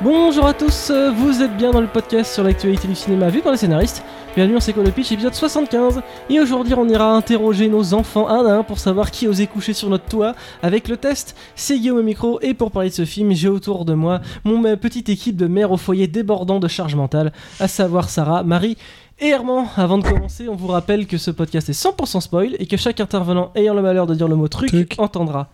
Bonjour 0.00 0.46
à 0.46 0.54
tous, 0.54 0.92
vous 1.16 1.42
êtes 1.42 1.56
bien 1.56 1.72
dans 1.72 1.80
le 1.80 1.88
podcast 1.88 2.32
sur 2.32 2.44
l'actualité 2.44 2.86
du 2.86 2.94
cinéma 2.94 3.30
vu 3.30 3.40
par 3.40 3.50
les 3.50 3.58
scénaristes. 3.58 4.04
Bienvenue 4.36 4.56
quoi 4.72 4.84
le 4.84 4.92
pitch 4.92 5.10
épisode 5.10 5.34
75 5.34 6.02
Et 6.30 6.38
aujourd'hui 6.38 6.74
on 6.74 6.88
ira 6.88 7.16
interroger 7.16 7.68
nos 7.68 7.94
enfants 7.94 8.28
un 8.28 8.46
à 8.46 8.58
un 8.58 8.62
pour 8.62 8.78
savoir 8.78 9.10
qui 9.10 9.26
osait 9.26 9.48
coucher 9.48 9.72
sur 9.72 9.88
notre 9.90 10.04
toit 10.04 10.36
avec 10.62 10.86
le 10.86 10.96
test. 10.96 11.34
C'est 11.56 11.76
Guillaume 11.80 11.98
au 11.98 12.02
micro 12.04 12.38
et 12.42 12.54
pour 12.54 12.70
parler 12.70 12.90
de 12.90 12.94
ce 12.94 13.04
film 13.04 13.32
j'ai 13.32 13.48
autour 13.48 13.84
de 13.84 13.94
moi 13.94 14.20
mon 14.44 14.62
petite 14.76 15.08
équipe 15.08 15.34
de 15.34 15.48
mères 15.48 15.72
au 15.72 15.76
foyer 15.76 16.06
débordant 16.06 16.60
de 16.60 16.68
charge 16.68 16.94
mentale, 16.94 17.32
à 17.58 17.66
savoir 17.66 18.08
Sarah, 18.08 18.44
Marie 18.44 18.76
et 19.18 19.30
Herman, 19.30 19.66
avant 19.76 19.98
de 19.98 20.04
commencer, 20.04 20.48
on 20.48 20.54
vous 20.54 20.68
rappelle 20.68 21.08
que 21.08 21.18
ce 21.18 21.32
podcast 21.32 21.68
est 21.70 21.84
100% 21.84 22.20
spoil 22.20 22.54
et 22.60 22.66
que 22.66 22.76
chaque 22.76 23.00
intervenant 23.00 23.50
ayant 23.56 23.74
le 23.74 23.82
malheur 23.82 24.06
de 24.06 24.14
dire 24.14 24.28
le 24.28 24.36
mot 24.36 24.46
truc, 24.46 24.68
Truc. 24.68 24.94
entendra 24.98 25.48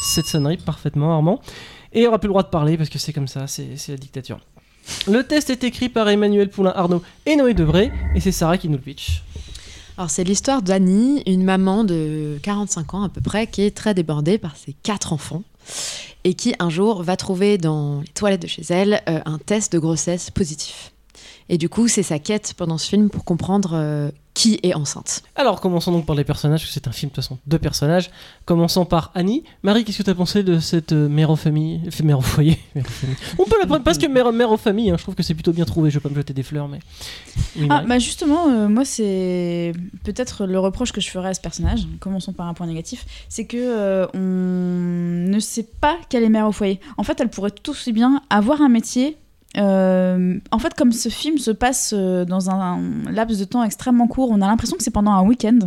cette 0.00 0.24
sonnerie 0.24 0.56
parfaitement, 0.56 1.12
Armand. 1.12 1.40
Et 1.92 2.06
on 2.06 2.08
aura 2.08 2.18
plus 2.18 2.28
le 2.28 2.32
droit 2.32 2.42
de 2.42 2.48
parler 2.48 2.76
parce 2.76 2.88
que 2.88 2.98
c'est 2.98 3.12
comme 3.12 3.28
ça, 3.28 3.46
c'est 3.46 3.76
la 3.88 3.96
dictature. 3.96 4.40
Le 5.06 5.22
test 5.22 5.50
est 5.50 5.64
écrit 5.64 5.88
par 5.88 6.08
Emmanuel 6.08 6.48
Poulain 6.48 6.72
Arnaud 6.74 7.02
et 7.26 7.36
Noé 7.36 7.54
Debré 7.54 7.92
et 8.14 8.20
c'est 8.20 8.32
Sarah 8.32 8.58
qui 8.58 8.68
nous 8.68 8.76
le 8.76 8.82
pitch. 8.82 9.22
Alors 9.96 10.10
c'est 10.10 10.24
l'histoire 10.24 10.62
d'Annie, 10.62 11.22
une 11.26 11.44
maman 11.44 11.84
de 11.84 12.38
45 12.42 12.94
ans 12.94 13.02
à 13.02 13.08
peu 13.08 13.20
près, 13.20 13.46
qui 13.46 13.62
est 13.62 13.76
très 13.76 13.92
débordée 13.92 14.38
par 14.38 14.56
ses 14.56 14.72
quatre 14.72 15.12
enfants 15.12 15.42
et 16.24 16.34
qui 16.34 16.54
un 16.58 16.70
jour 16.70 17.02
va 17.02 17.16
trouver 17.16 17.58
dans 17.58 18.00
les 18.00 18.08
toilettes 18.08 18.42
de 18.42 18.46
chez 18.46 18.62
elle 18.70 19.02
euh, 19.08 19.20
un 19.26 19.38
test 19.38 19.72
de 19.72 19.78
grossesse 19.78 20.30
positif. 20.30 20.92
Et 21.48 21.58
du 21.58 21.68
coup, 21.68 21.88
c'est 21.88 22.02
sa 22.02 22.18
quête 22.18 22.54
pendant 22.56 22.78
ce 22.78 22.88
film 22.88 23.10
pour 23.10 23.24
comprendre 23.24 23.72
euh, 23.74 24.10
qui 24.40 24.58
est 24.62 24.72
enceinte. 24.72 25.22
Alors 25.36 25.60
commençons 25.60 25.92
donc 25.92 26.06
par 26.06 26.16
les 26.16 26.24
personnages, 26.24 26.60
parce 26.60 26.68
que 26.68 26.72
c'est 26.72 26.88
un 26.88 26.92
film 26.92 27.10
de 27.10 27.14
toute 27.14 27.22
façon 27.22 27.36
de 27.46 27.56
personnages. 27.58 28.10
Commençons 28.46 28.86
par 28.86 29.10
Annie. 29.14 29.44
Marie, 29.62 29.84
qu'est-ce 29.84 29.98
que 29.98 30.02
tu 30.02 30.08
as 30.08 30.14
pensé 30.14 30.42
de 30.42 30.58
cette 30.60 30.92
euh, 30.92 31.10
mère 31.10 31.28
aux 31.28 31.36
familles 31.36 31.82
Fait 31.90 32.04
mère 32.04 32.20
au 32.20 32.22
foyer? 32.22 32.58
Mère. 32.74 32.86
On 33.38 33.44
peut 33.44 33.58
la 33.60 33.66
prendre 33.66 33.84
parce 33.84 33.98
que 33.98 34.06
mère, 34.06 34.32
mère 34.32 34.50
aux 34.50 34.56
familles, 34.56 34.92
hein, 34.92 34.96
je 34.96 35.02
trouve 35.02 35.14
que 35.14 35.22
c'est 35.22 35.34
plutôt 35.34 35.52
bien 35.52 35.66
trouvé, 35.66 35.90
je 35.90 35.98
vais 35.98 36.02
pas 36.02 36.08
me 36.08 36.14
jeter 36.14 36.32
des 36.32 36.42
fleurs, 36.42 36.68
mais. 36.68 36.78
Oui, 37.58 37.66
Ah, 37.68 37.84
bah 37.86 37.98
justement, 37.98 38.48
euh, 38.48 38.68
moi, 38.68 38.86
c'est 38.86 39.74
peut-être 40.04 40.46
le 40.46 40.58
reproche 40.58 40.92
que 40.92 41.02
je 41.02 41.10
ferais 41.10 41.28
à 41.28 41.34
ce 41.34 41.40
personnage. 41.42 41.80
Commençons 41.98 42.32
par 42.32 42.46
un 42.46 42.54
point 42.54 42.66
négatif. 42.66 43.04
C'est 43.28 43.44
que 43.44 43.58
euh, 43.58 44.06
on 44.14 45.30
ne 45.30 45.38
sait 45.38 45.68
pas 45.82 45.98
qu'elle 46.08 46.22
est 46.22 46.30
mère 46.30 46.46
au 46.48 46.52
foyer. 46.52 46.80
En 46.96 47.02
fait, 47.02 47.20
elle 47.20 47.28
pourrait 47.28 47.50
tout 47.50 47.72
aussi 47.72 47.92
bien 47.92 48.22
avoir 48.30 48.62
un 48.62 48.70
métier. 48.70 49.18
Euh, 49.56 50.38
en 50.52 50.58
fait, 50.58 50.74
comme 50.74 50.92
ce 50.92 51.08
film 51.08 51.38
se 51.38 51.50
passe 51.50 51.92
euh, 51.96 52.24
dans 52.24 52.50
un, 52.50 52.80
laps 53.10 53.38
de 53.38 53.44
temps 53.44 53.64
extrêmement 53.64 54.06
court, 54.06 54.30
on 54.30 54.40
a 54.40 54.46
l'impression 54.46 54.76
que 54.76 54.82
c'est 54.82 54.92
pendant 54.92 55.10
un 55.10 55.22
week-end, 55.22 55.58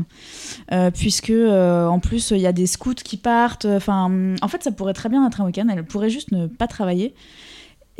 euh, 0.72 0.90
puisque 0.92 1.32
en 1.32 2.00
plus 2.00 2.32
il 2.32 2.40
y 2.40 2.48
a 2.48 2.54
des 2.54 2.68
scouts 2.68 2.94
qui 2.96 3.18
partent. 3.18 3.66
Enfin, 3.66 4.36
en 4.42 4.48
fait, 4.48 4.64
ça 4.64 4.72
pourrait 4.72 4.94
très 4.94 5.10
bien 5.10 5.26
être 5.28 5.42
un 5.42 5.46
week-end. 5.46 5.68
Elle 5.70 5.84
pourrait 5.84 6.10
juste 6.10 6.32
ne 6.32 6.48
pas 6.48 6.68
travailler. 6.68 7.14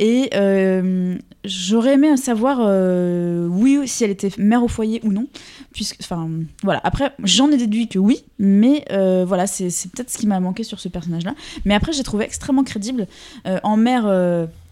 Et 0.00 0.30
j'aurais 1.44 1.94
aimé 1.94 2.16
savoir, 2.16 2.58
oui, 3.50 3.86
si 3.86 4.04
elle 4.04 4.10
était 4.10 4.30
mère 4.38 4.64
au 4.64 4.68
foyer 4.68 5.00
ou 5.04 5.12
non. 5.12 5.26
Puisque, 5.72 5.98
enfin, 6.00 6.28
voilà. 6.62 6.80
Après, 6.82 7.12
j'en 7.22 7.50
ai 7.50 7.56
déduit 7.56 7.88
que 7.88 7.98
oui, 7.98 8.24
mais 8.38 8.84
voilà, 8.88 9.46
c'est 9.46 9.68
peut-être 9.90 10.10
ce 10.10 10.18
qui 10.18 10.26
m'a 10.26 10.40
manqué 10.40 10.64
sur 10.64 10.80
ce 10.80 10.88
personnage-là. 10.88 11.34
Mais 11.64 11.74
après, 11.74 11.92
j'ai 11.92 12.02
trouvé 12.02 12.24
extrêmement 12.24 12.64
crédible 12.64 13.06
en 13.44 13.76
mère 13.76 14.08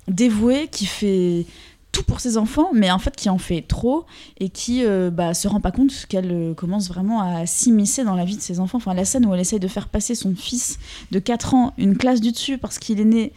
dévouée 0.08 0.68
qui 0.68 0.86
fait 0.86 1.46
tout 1.92 2.02
pour 2.02 2.20
ses 2.20 2.38
enfants, 2.38 2.70
mais 2.72 2.90
en 2.90 2.98
fait 2.98 3.14
qui 3.14 3.28
en 3.28 3.38
fait 3.38 3.62
trop 3.62 4.06
et 4.40 4.48
qui 4.48 4.84
euh, 4.84 5.10
bah, 5.10 5.34
se 5.34 5.46
rend 5.46 5.60
pas 5.60 5.70
compte 5.70 5.92
qu'elle 6.08 6.32
euh, 6.32 6.54
commence 6.54 6.88
vraiment 6.88 7.20
à 7.20 7.44
s'immiscer 7.44 8.02
dans 8.02 8.14
la 8.14 8.24
vie 8.24 8.36
de 8.36 8.40
ses 8.40 8.60
enfants. 8.60 8.78
Enfin, 8.78 8.94
la 8.94 9.04
scène 9.04 9.26
où 9.26 9.34
elle 9.34 9.40
essaye 9.40 9.60
de 9.60 9.68
faire 9.68 9.88
passer 9.88 10.14
son 10.14 10.34
fils 10.34 10.78
de 11.10 11.18
4 11.18 11.54
ans 11.54 11.74
une 11.76 11.96
classe 11.96 12.22
du 12.22 12.32
dessus 12.32 12.56
parce 12.56 12.78
qu'il 12.78 12.98
est 12.98 13.04
né 13.04 13.32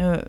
euh, 0.00 0.20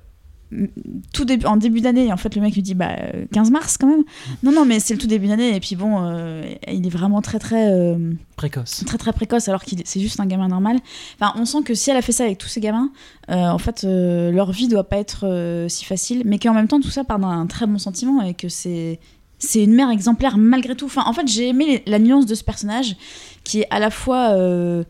tout 1.13 1.25
début, 1.25 1.45
en 1.45 1.55
début 1.57 1.81
d'année, 1.81 2.07
et 2.07 2.13
en 2.13 2.17
fait 2.17 2.35
le 2.35 2.41
mec 2.41 2.53
lui 2.55 2.61
dit 2.61 2.73
bah, 2.73 2.89
euh, 3.13 3.25
15 3.33 3.51
mars 3.51 3.77
quand 3.77 3.87
même. 3.87 4.03
Non, 4.43 4.51
non, 4.51 4.65
mais 4.65 4.79
c'est 4.79 4.93
le 4.93 4.99
tout 4.99 5.07
début 5.07 5.27
d'année, 5.27 5.55
et 5.55 5.59
puis 5.59 5.75
bon, 5.75 5.99
euh, 6.03 6.43
il 6.71 6.85
est 6.85 6.89
vraiment 6.89 7.21
très 7.21 7.39
très. 7.39 7.71
euh, 7.71 8.13
Précoce. 8.35 8.83
très 8.85 8.97
très 8.97 9.13
précoce 9.13 9.47
alors 9.47 9.63
qu'il 9.63 9.79
est- 9.81 9.87
c'est 9.87 9.99
juste 9.99 10.19
un 10.19 10.25
gamin 10.25 10.47
normal. 10.47 10.77
Enfin, 11.19 11.33
on 11.39 11.45
sent 11.45 11.59
que 11.63 11.73
si 11.73 11.89
elle 11.91 11.97
a 11.97 12.01
fait 12.01 12.11
ça 12.11 12.23
avec 12.25 12.37
tous 12.37 12.47
ces 12.47 12.59
gamins, 12.59 12.91
euh, 13.29 13.35
en 13.35 13.57
fait, 13.59 13.83
euh, 13.83 14.31
leur 14.31 14.51
vie 14.51 14.67
doit 14.67 14.83
pas 14.89 14.97
être 14.97 15.25
euh, 15.27 15.69
si 15.69 15.85
facile, 15.85 16.23
mais 16.25 16.39
qu'en 16.39 16.53
même 16.53 16.67
temps 16.67 16.79
tout 16.81 16.89
ça 16.89 17.03
part 17.03 17.19
d'un 17.19 17.45
très 17.47 17.65
bon 17.67 17.77
sentiment 17.77 18.21
et 18.21 18.33
que 18.33 18.49
c'est 18.49 18.99
c'est 19.43 19.63
une 19.63 19.73
mère 19.73 19.89
exemplaire 19.89 20.37
malgré 20.37 20.75
tout. 20.75 20.85
Enfin, 20.85 21.03
en 21.07 21.13
fait, 21.13 21.27
j'ai 21.27 21.47
aimé 21.47 21.65
les- 21.85 21.91
la 21.91 21.97
nuance 21.97 22.25
de 22.27 22.35
ce 22.35 22.43
personnage 22.43 22.95
qui 23.43 23.61
est 23.61 23.67
à 23.71 23.79
la 23.79 23.89
fois 23.89 24.31
euh, 24.33 24.83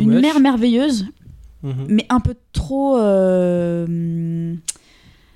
une 0.00 0.12
much. 0.12 0.22
mère 0.22 0.40
merveilleuse, 0.40 1.06
Mhm. 1.62 1.86
mais 1.88 2.06
un 2.08 2.20
peu 2.20 2.34
trop 2.52 2.96
euh, 2.98 4.54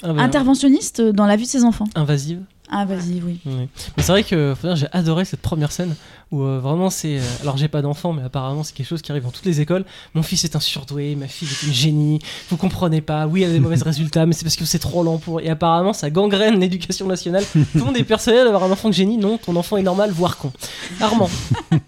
Ah, 0.02 0.12
ouais, 0.12 0.20
interventionniste 0.20 1.00
dans 1.00 1.26
la 1.26 1.36
vie 1.36 1.44
de 1.44 1.48
ses 1.48 1.64
enfants. 1.64 1.86
Invasive. 1.94 2.40
Ah, 2.68 2.84
vas-y, 2.84 3.22
oui. 3.24 3.38
Oui. 3.46 3.68
Mais 3.96 4.02
c'est 4.02 4.10
vrai 4.10 4.24
que 4.24 4.54
j'ai 4.74 4.88
adoré 4.90 5.24
cette 5.24 5.40
première 5.40 5.70
scène 5.70 5.94
où 6.32 6.42
euh, 6.42 6.58
vraiment 6.58 6.90
c'est. 6.90 7.18
euh, 7.18 7.22
alors 7.42 7.56
j'ai 7.56 7.68
pas 7.68 7.80
d'enfant, 7.80 8.12
mais 8.12 8.22
apparemment 8.22 8.64
c'est 8.64 8.74
quelque 8.74 8.88
chose 8.88 9.02
qui 9.02 9.12
arrive 9.12 9.22
dans 9.22 9.30
toutes 9.30 9.44
les 9.44 9.60
écoles. 9.60 9.84
Mon 10.14 10.24
fils 10.24 10.42
est 10.44 10.56
un 10.56 10.60
surdoué, 10.60 11.14
ma 11.14 11.28
fille 11.28 11.46
est 11.48 11.66
une 11.68 11.72
génie. 11.72 12.18
Vous 12.50 12.56
comprenez 12.56 13.00
pas. 13.00 13.28
Oui, 13.28 13.44
elle 13.44 13.50
a 13.50 13.52
des 13.52 13.60
mauvais 13.60 13.76
résultats, 13.82 14.26
mais 14.26 14.32
c'est 14.32 14.42
parce 14.44 14.56
que 14.56 14.64
c'est 14.64 14.80
trop 14.80 15.04
lent 15.04 15.18
pour. 15.18 15.40
Et 15.40 15.48
apparemment 15.48 15.92
ça 15.92 16.10
gangrène 16.10 16.58
l'éducation 16.58 17.06
nationale. 17.06 17.44
Tout 17.52 17.64
le 17.76 17.84
monde 17.84 17.96
est 17.96 18.02
persuadé 18.04 18.38
d'avoir 18.42 18.64
un 18.64 18.70
enfant 18.72 18.88
de 18.88 18.94
génie. 18.94 19.16
Non, 19.16 19.38
ton 19.38 19.54
enfant 19.54 19.76
est 19.76 19.82
normal, 19.84 20.10
voire 20.10 20.36
con. 20.36 20.52
Armand. 21.00 21.30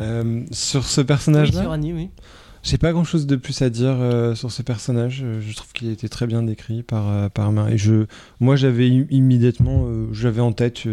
Euh, 0.00 0.42
sur 0.50 0.84
ce 0.86 1.00
Oui, 1.02 1.06
personnage-là, 1.06 1.60
sur 1.62 1.70
Annie, 1.70 1.92
oui. 1.92 2.08
J'ai 2.62 2.78
pas 2.78 2.92
grand-chose 2.92 3.26
de 3.26 3.36
plus 3.36 3.60
à 3.62 3.70
dire 3.70 3.96
euh, 4.00 4.34
sur 4.34 4.52
ce 4.52 4.62
personnage. 4.62 5.22
Euh, 5.24 5.40
Je 5.40 5.54
trouve 5.54 5.72
qu'il 5.72 5.88
a 5.88 5.92
été 5.92 6.08
très 6.08 6.26
bien 6.26 6.42
décrit 6.42 6.82
par 6.82 7.08
euh, 7.08 7.28
par 7.28 7.50
Marie. 7.52 7.76
Je, 7.76 8.06
moi, 8.40 8.56
j'avais 8.56 8.88
im- 8.88 9.06
immédiatement, 9.10 9.86
j'avais 10.12 10.40
en 10.40 10.52
tête, 10.52 10.84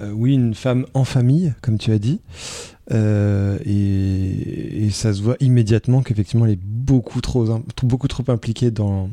oui, 0.00 0.34
une 0.34 0.54
femme 0.54 0.86
en 0.94 1.04
famille, 1.04 1.54
comme 1.62 1.78
tu 1.78 1.90
as 1.90 1.98
dit, 1.98 2.20
et, 2.92 4.88
ça 4.90 5.12
se 5.12 5.20
voit 5.22 5.36
immédiatement 5.40 6.02
qu'effectivement, 6.02 6.46
elle 6.46 6.52
est 6.52 6.60
beaucoup 6.62 7.20
trop, 7.20 7.50
impliquée 8.28 8.70
dans 8.70 9.10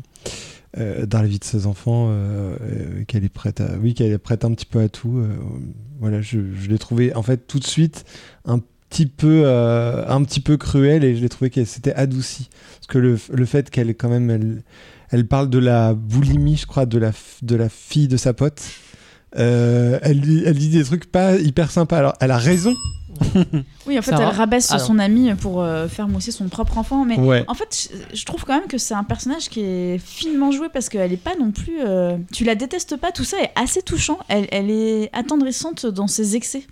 dans 0.77 1.21
la 1.21 1.27
vie 1.27 1.39
de 1.39 1.43
ses 1.43 1.67
enfants, 1.67 2.11
qu'elle 3.07 3.23
est 3.23 3.29
prête 3.29 3.61
oui, 3.81 3.93
qu'elle 3.93 4.11
est 4.11 4.17
prête 4.17 4.45
un 4.45 4.53
petit 4.53 4.65
peu 4.65 4.79
à 4.79 4.89
tout. 4.89 5.23
voilà, 5.99 6.21
je, 6.21 6.39
l'ai 6.69 6.77
trouvé 6.79 7.13
en 7.15 7.23
fait 7.23 7.47
tout 7.47 7.59
de 7.59 7.65
suite 7.65 8.05
un 8.45 8.59
petit 8.93 9.07
peu, 9.07 9.41
euh, 9.45 10.05
un 10.07 10.23
petit 10.23 10.39
peu 10.39 10.57
cruel 10.57 11.03
et 11.03 11.15
je 11.15 11.21
l'ai 11.21 11.29
trouvé 11.29 11.49
qu'elle 11.49 11.65
s'était 11.67 11.93
adoucie. 11.95 12.49
Parce 12.75 12.87
que 12.87 12.97
le, 12.99 13.17
le 13.31 13.45
fait 13.45 13.69
qu'elle 13.71 13.95
quand 13.95 14.09
même, 14.09 14.29
elle, 14.29 14.63
elle 15.09 15.27
parle 15.27 15.49
de 15.49 15.57
la 15.59 15.93
boulimie, 15.95 16.57
je 16.57 16.67
crois, 16.67 16.85
de 16.85 16.99
la, 16.99 17.11
de 17.41 17.55
la 17.55 17.69
fille 17.69 18.07
de 18.07 18.17
sa 18.17 18.33
pote. 18.33 18.61
Euh, 19.37 19.97
elle, 20.03 20.21
dit- 20.21 20.43
elle 20.45 20.57
dit 20.57 20.69
des 20.69 20.83
trucs 20.83 21.11
pas 21.11 21.35
hyper 21.37 21.71
sympas. 21.71 21.97
Alors, 21.97 22.13
elle 22.19 22.31
a 22.31 22.37
raison. 22.37 22.75
Oui, 23.85 23.99
en 23.99 24.01
fait, 24.01 24.13
elle 24.13 24.23
rabaisse 24.27 24.71
son 24.79 24.97
ami 24.97 25.33
pour 25.35 25.61
euh, 25.61 25.87
faire 25.87 26.07
mousser 26.07 26.31
son 26.31 26.47
propre 26.47 26.77
enfant, 26.77 27.03
mais 27.05 27.19
Ouais. 27.19 27.43
En 27.47 27.53
fait, 27.53 27.89
je- 28.11 28.17
je 28.17 28.25
trouve 28.25 28.43
quand 28.45 28.53
même 28.57 28.67
que 28.67 28.77
c'est 28.77 28.93
un 28.93 29.03
personnage 29.03 29.49
qui 29.49 29.59
est 29.59 29.97
finement 29.99 30.51
joué 30.51 30.67
parce 30.73 30.87
qu'elle 30.89 31.11
est 31.11 31.17
pas 31.17 31.35
non 31.39 31.51
plus. 31.51 31.79
euh, 31.85 32.17
Tu 32.31 32.43
la 32.43 32.55
détestes 32.55 32.95
pas, 32.97 33.11
tout 33.11 33.23
ça 33.25 33.37
est 33.41 33.51
assez 33.55 33.81
touchant. 33.81 34.17
Elle, 34.29 34.47
elle 34.51 34.69
est 34.71 35.09
attendrissante 35.13 35.85
dans 35.85 36.07
ses 36.07 36.35
excès. 36.35 36.63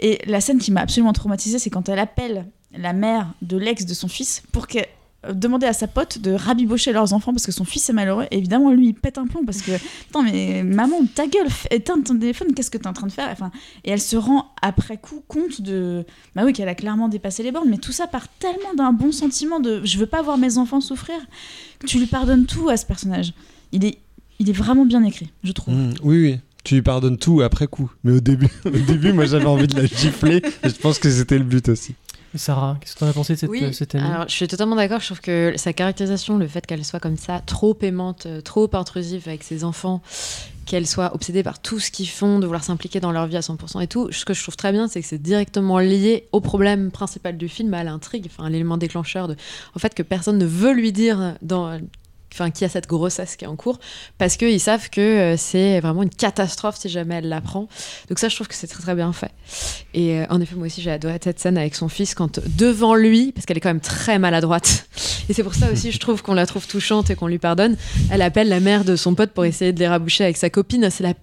Et 0.00 0.20
la 0.26 0.40
scène 0.40 0.58
qui 0.58 0.72
m'a 0.72 0.80
absolument 0.80 1.12
traumatisée, 1.12 1.58
c'est 1.58 1.70
quand 1.70 1.88
elle 1.88 1.98
appelle 1.98 2.46
la 2.76 2.92
mère 2.92 3.32
de 3.42 3.56
l'ex 3.56 3.84
de 3.84 3.94
son 3.94 4.08
fils 4.08 4.42
pour 4.52 4.66
qu'elle 4.66 4.86
euh, 5.26 5.34
demander 5.34 5.66
à 5.66 5.74
sa 5.74 5.86
pote 5.86 6.18
de 6.18 6.32
rabibocher 6.32 6.92
leurs 6.92 7.12
enfants 7.12 7.32
parce 7.32 7.44
que 7.44 7.52
son 7.52 7.64
fils 7.64 7.90
est 7.90 7.92
malheureux. 7.92 8.26
Et 8.30 8.38
évidemment, 8.38 8.70
lui, 8.72 8.88
il 8.88 8.94
pète 8.94 9.18
un 9.18 9.26
plomb 9.26 9.44
parce 9.44 9.60
que, 9.60 9.72
attends, 10.10 10.22
mais 10.22 10.62
maman, 10.62 11.04
ta 11.14 11.26
gueule, 11.26 11.48
éteins 11.70 12.00
ton 12.00 12.18
téléphone, 12.18 12.54
qu'est-ce 12.54 12.70
que 12.70 12.78
t'es 12.78 12.86
en 12.86 12.94
train 12.94 13.06
de 13.06 13.12
faire? 13.12 13.28
Enfin, 13.30 13.50
Et 13.84 13.90
elle 13.90 14.00
se 14.00 14.16
rend 14.16 14.52
après 14.62 14.96
coup 14.96 15.22
compte 15.28 15.60
de, 15.60 16.06
bah 16.34 16.42
oui, 16.44 16.52
qu'elle 16.52 16.68
a 16.68 16.74
clairement 16.74 17.08
dépassé 17.08 17.42
les 17.42 17.52
bornes, 17.52 17.68
mais 17.68 17.78
tout 17.78 17.92
ça 17.92 18.06
part 18.06 18.28
tellement 18.38 18.74
d'un 18.74 18.92
bon 18.92 19.12
sentiment 19.12 19.60
de 19.60 19.82
je 19.84 19.98
veux 19.98 20.06
pas 20.06 20.22
voir 20.22 20.38
mes 20.38 20.56
enfants 20.56 20.80
souffrir, 20.80 21.18
que 21.78 21.86
tu 21.86 21.98
lui 21.98 22.06
pardonnes 22.06 22.46
tout 22.46 22.70
à 22.70 22.76
ce 22.76 22.86
personnage. 22.86 23.34
Il 23.72 23.84
est, 23.84 23.98
il 24.38 24.48
est 24.48 24.54
vraiment 24.54 24.86
bien 24.86 25.04
écrit, 25.04 25.30
je 25.44 25.52
trouve. 25.52 25.74
Mm, 25.74 25.94
oui, 26.02 26.22
oui. 26.22 26.38
Tu 26.64 26.74
lui 26.74 26.82
pardonnes 26.82 27.18
tout 27.18 27.40
après 27.40 27.66
coup. 27.66 27.90
Mais 28.04 28.12
au 28.12 28.20
début, 28.20 28.48
au 28.64 28.70
début 28.70 29.12
moi, 29.12 29.26
j'avais 29.26 29.46
envie 29.46 29.66
de 29.66 29.76
la 29.76 29.86
gifler. 29.86 30.42
Et 30.62 30.68
je 30.68 30.76
pense 30.76 30.98
que 30.98 31.10
c'était 31.10 31.38
le 31.38 31.44
but 31.44 31.68
aussi. 31.68 31.94
Sarah, 32.36 32.76
qu'est-ce 32.80 32.94
que 32.94 33.00
t'en 33.00 33.08
as 33.08 33.12
pensé 33.12 33.34
de 33.34 33.38
cette, 33.38 33.50
Oui, 33.50 33.64
euh, 33.64 33.72
cette 33.72 33.94
alors 33.96 34.28
je 34.28 34.34
suis 34.34 34.46
totalement 34.46 34.76
d'accord. 34.76 35.00
Je 35.00 35.06
trouve 35.06 35.20
que 35.20 35.54
sa 35.56 35.72
caractérisation, 35.72 36.38
le 36.38 36.46
fait 36.46 36.64
qu'elle 36.64 36.84
soit 36.84 37.00
comme 37.00 37.16
ça, 37.16 37.40
trop 37.44 37.76
aimante, 37.82 38.26
euh, 38.26 38.40
trop 38.40 38.70
intrusive 38.72 39.24
avec 39.26 39.42
ses 39.42 39.64
enfants, 39.64 40.00
qu'elle 40.64 40.86
soit 40.86 41.12
obsédée 41.12 41.42
par 41.42 41.58
tout 41.58 41.80
ce 41.80 41.90
qu'ils 41.90 42.08
font, 42.08 42.38
de 42.38 42.46
vouloir 42.46 42.62
s'impliquer 42.62 43.00
dans 43.00 43.10
leur 43.10 43.26
vie 43.26 43.36
à 43.36 43.40
100% 43.40 43.82
et 43.82 43.88
tout, 43.88 44.12
ce 44.12 44.24
que 44.24 44.32
je 44.32 44.42
trouve 44.42 44.56
très 44.56 44.70
bien, 44.70 44.86
c'est 44.86 45.00
que 45.00 45.06
c'est 45.08 45.20
directement 45.20 45.80
lié 45.80 46.28
au 46.30 46.40
problème 46.40 46.92
principal 46.92 47.36
du 47.36 47.48
film, 47.48 47.74
à 47.74 47.82
l'intrigue, 47.82 48.26
enfin 48.30 48.44
à 48.44 48.50
l'élément 48.50 48.76
déclencheur 48.76 49.26
de, 49.26 49.34
en 49.74 49.80
fait, 49.80 49.94
que 49.94 50.04
personne 50.04 50.38
ne 50.38 50.46
veut 50.46 50.72
lui 50.72 50.92
dire 50.92 51.34
dans 51.42 51.80
enfin 52.32 52.50
qui 52.50 52.64
a 52.64 52.68
cette 52.68 52.86
grossesse 52.86 53.36
qui 53.36 53.44
est 53.44 53.48
en 53.48 53.56
cours 53.56 53.78
parce 54.18 54.36
qu'ils 54.36 54.60
savent 54.60 54.90
que 54.90 55.00
euh, 55.00 55.36
c'est 55.36 55.80
vraiment 55.80 56.02
une 56.02 56.10
catastrophe 56.10 56.76
si 56.78 56.88
jamais 56.88 57.16
elle 57.16 57.28
l'apprend. 57.28 57.68
Donc 58.08 58.18
ça 58.18 58.28
je 58.28 58.34
trouve 58.34 58.48
que 58.48 58.54
c'est 58.54 58.66
très 58.66 58.82
très 58.82 58.94
bien 58.94 59.12
fait. 59.12 59.32
Et 59.94 60.18
euh, 60.18 60.26
en 60.30 60.40
effet 60.40 60.54
moi 60.56 60.66
aussi 60.66 60.82
j'ai 60.82 60.90
adoré 60.90 61.18
cette 61.22 61.40
scène 61.40 61.58
avec 61.58 61.74
son 61.74 61.88
fils 61.88 62.14
quand 62.14 62.40
devant 62.56 62.94
lui 62.94 63.32
parce 63.32 63.46
qu'elle 63.46 63.56
est 63.56 63.60
quand 63.60 63.70
même 63.70 63.80
très 63.80 64.18
maladroite. 64.18 64.88
Et 65.28 65.32
c'est 65.32 65.42
pour 65.42 65.54
ça 65.54 65.70
aussi 65.70 65.92
je 65.92 65.98
trouve 65.98 66.22
qu'on 66.22 66.34
la 66.34 66.46
trouve 66.46 66.66
touchante 66.66 67.10
et 67.10 67.14
qu'on 67.14 67.28
lui 67.28 67.38
pardonne. 67.38 67.76
Elle 68.10 68.22
appelle 68.22 68.48
la 68.48 68.60
mère 68.60 68.84
de 68.84 68.96
son 68.96 69.14
pote 69.14 69.30
pour 69.30 69.44
essayer 69.44 69.72
de 69.72 69.78
les 69.78 69.88
raboucher 69.88 70.24
avec 70.24 70.36
sa 70.36 70.50
copine. 70.50 70.88
C'est 70.90 71.04
la 71.04 71.14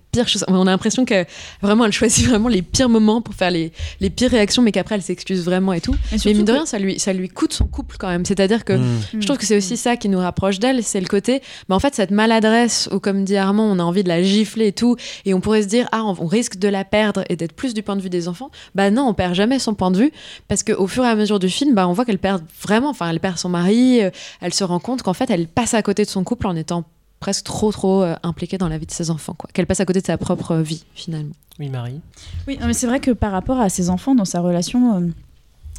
on 0.47 0.67
a 0.67 0.71
l'impression 0.71 1.05
que 1.05 1.25
vraiment 1.61 1.85
elle 1.85 1.91
choisit 1.91 2.27
vraiment 2.29 2.49
les 2.49 2.61
pires 2.61 2.89
moments 2.89 3.21
pour 3.21 3.33
faire 3.33 3.51
les, 3.51 3.71
les 3.99 4.09
pires 4.09 4.31
réactions 4.31 4.61
mais 4.61 4.71
qu'après 4.71 4.95
elle 4.95 5.01
s'excuse 5.01 5.43
vraiment 5.43 5.73
et 5.73 5.81
tout 5.81 5.95
mais, 6.11 6.33
mine 6.33 6.45
de 6.45 6.51
rien 6.51 6.65
ça 6.65 6.79
lui 6.79 6.99
ça 6.99 7.13
lui 7.13 7.29
coûte 7.29 7.53
son 7.53 7.65
couple 7.65 7.97
quand 7.99 8.07
même 8.07 8.25
c'est 8.25 8.39
à 8.39 8.47
dire 8.47 8.65
que 8.65 8.77
Mm. 8.77 9.21
je 9.21 9.25
trouve 9.25 9.37
que 9.37 9.45
c'est 9.45 9.57
aussi 9.57 9.77
ça 9.77 9.97
qui 9.97 10.09
nous 10.09 10.19
rapproche 10.19 10.59
d'elle, 10.59 10.83
c'est 10.83 10.99
le 10.99 11.07
côté, 11.07 11.41
bah 11.69 11.75
en 11.75 11.79
fait, 11.79 11.95
cette 11.95 12.11
maladresse 12.11 12.89
où, 12.91 12.99
comme 12.99 13.23
dit 13.23 13.37
Armand, 13.37 13.65
on 13.65 13.79
a 13.79 13.83
envie 13.83 14.03
de 14.03 14.09
la 14.09 14.21
gifler 14.21 14.67
et 14.67 14.71
tout, 14.71 14.95
et 15.25 15.33
on 15.33 15.41
pourrait 15.41 15.63
se 15.63 15.67
dire, 15.67 15.87
ah, 15.91 16.03
on, 16.03 16.15
on 16.19 16.27
risque 16.27 16.57
de 16.57 16.67
la 16.67 16.83
perdre 16.83 17.23
et 17.29 17.35
d'être 17.35 17.53
plus 17.53 17.73
du 17.73 17.83
point 17.83 17.95
de 17.95 18.01
vue 18.01 18.09
des 18.09 18.27
enfants. 18.27 18.51
Bah 18.75 18.91
non, 18.91 19.07
on 19.07 19.13
perd 19.13 19.33
jamais 19.33 19.59
son 19.59 19.73
point 19.73 19.91
de 19.91 19.97
vue, 19.97 20.11
parce 20.47 20.63
qu'au 20.63 20.87
fur 20.87 21.03
et 21.03 21.09
à 21.09 21.15
mesure 21.15 21.39
du 21.39 21.49
film, 21.49 21.75
bah, 21.75 21.87
on 21.87 21.93
voit 21.93 22.05
qu'elle 22.05 22.19
perd 22.19 22.43
vraiment, 22.61 22.89
enfin, 22.89 23.09
elle 23.09 23.19
perd 23.19 23.37
son 23.37 23.49
mari, 23.49 24.03
euh, 24.03 24.09
elle 24.41 24.53
se 24.53 24.63
rend 24.63 24.79
compte 24.79 25.03
qu'en 25.03 25.13
fait, 25.13 25.29
elle 25.29 25.47
passe 25.47 25.73
à 25.73 25.81
côté 25.81 26.03
de 26.03 26.09
son 26.09 26.23
couple 26.23 26.47
en 26.47 26.55
étant 26.55 26.83
presque 27.19 27.43
trop, 27.45 27.71
trop 27.71 28.03
euh, 28.03 28.15
impliquée 28.23 28.57
dans 28.57 28.69
la 28.69 28.77
vie 28.77 28.85
de 28.85 28.91
ses 28.91 29.09
enfants, 29.11 29.33
quoi. 29.37 29.49
Qu'elle 29.53 29.65
passe 29.67 29.79
à 29.79 29.85
côté 29.85 30.01
de 30.01 30.05
sa 30.05 30.17
propre 30.17 30.51
euh, 30.51 30.61
vie, 30.61 30.83
finalement. 30.93 31.33
Oui, 31.59 31.69
Marie. 31.69 31.99
Oui, 32.47 32.57
non, 32.61 32.67
mais 32.67 32.73
c'est 32.73 32.87
vrai 32.87 32.99
que 32.99 33.11
par 33.11 33.31
rapport 33.31 33.59
à 33.59 33.69
ses 33.69 33.89
enfants, 33.89 34.13
dans 34.13 34.25
sa 34.25 34.41
relation, 34.41 34.95
euh, 34.97 35.07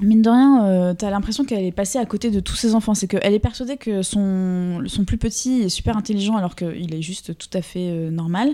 mine 0.03 0.23
de 0.23 0.29
rien, 0.31 0.65
euh, 0.67 0.95
t'as 0.95 1.11
l'impression 1.11 1.45
qu'elle 1.45 1.65
est 1.65 1.71
passée 1.73 1.99
à 1.99 2.07
côté 2.07 2.31
de 2.33 2.41
tous 2.41 2.57
ses 2.57 2.75
enfants. 2.75 2.95
C'est 2.95 3.07
qu'elle 3.07 3.33
est 3.35 3.39
persuadée 3.39 3.77
que 3.77 4.03
son, 4.03 4.83
son 4.87 5.05
plus 5.05 5.19
petit 5.19 5.63
est 5.63 5.69
super 5.69 5.97
intelligent 5.97 6.37
alors 6.37 6.57
qu'il 6.57 6.93
est 6.95 7.03
juste 7.03 7.37
tout 7.39 7.49
à 7.57 7.63
fait 7.63 7.91
euh, 7.91 8.11
normal. 8.11 8.51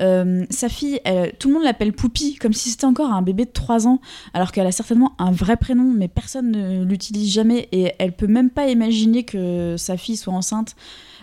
Euh, 0.00 0.44
sa 0.50 0.68
fille, 0.68 1.00
elle- 1.04 1.32
tout 1.38 1.48
le 1.48 1.54
monde 1.54 1.64
l'appelle 1.64 1.92
Poupie, 1.92 2.36
comme 2.36 2.52
si 2.52 2.70
c'était 2.70 2.84
encore 2.86 3.12
un 3.12 3.22
bébé 3.22 3.44
de 3.44 3.50
3 3.52 3.88
ans, 3.88 4.00
alors 4.32 4.52
qu'elle 4.52 4.66
a 4.68 4.72
certainement 4.72 5.14
un 5.18 5.32
vrai 5.32 5.56
prénom, 5.56 5.92
mais 5.96 6.06
personne 6.06 6.50
ne 6.52 6.84
l'utilise 6.84 7.32
jamais 7.32 7.68
et 7.72 7.92
elle 7.98 8.12
peut 8.12 8.26
même 8.28 8.50
pas 8.50 8.68
imaginer 8.68 9.24
que 9.24 9.74
sa 9.76 9.96
fille 9.96 10.16
soit 10.16 10.32
enceinte. 10.34 10.76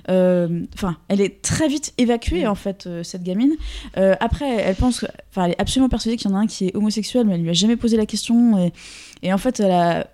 Euh, 0.10 0.66
Enfin, 0.74 0.98
elle 1.07 1.22
est 1.22 1.42
très 1.42 1.68
vite 1.68 1.94
évacuée 1.98 2.48
en 2.48 2.56
fait, 2.56 2.86
euh, 2.88 3.04
cette 3.04 3.24
gamine. 3.24 3.54
Euh, 3.98 4.16
après, 4.19 4.50
elle 4.50 4.75
pense, 4.75 5.06
enfin, 5.31 5.46
elle 5.46 5.52
est 5.52 5.62
absolument 5.62 5.90
persuadée 5.90 6.18
qu'il 6.18 6.30
y 6.30 6.34
en 6.34 6.38
a 6.38 6.40
un 6.40 6.48
qui 6.48 6.68
est 6.68 6.75
homosexuel, 6.75 7.25
mais 7.25 7.36
elle 7.36 7.42
lui 7.42 7.50
a 7.50 7.54
jamais 7.54 7.75
posé 7.75 7.98
la 7.98 8.06
question. 8.06 8.57
Et, 8.57 8.74
et 9.24 9.34
en 9.34 9.38
fait, 9.38 9.60
elle 9.60 9.72
a 9.72 10.07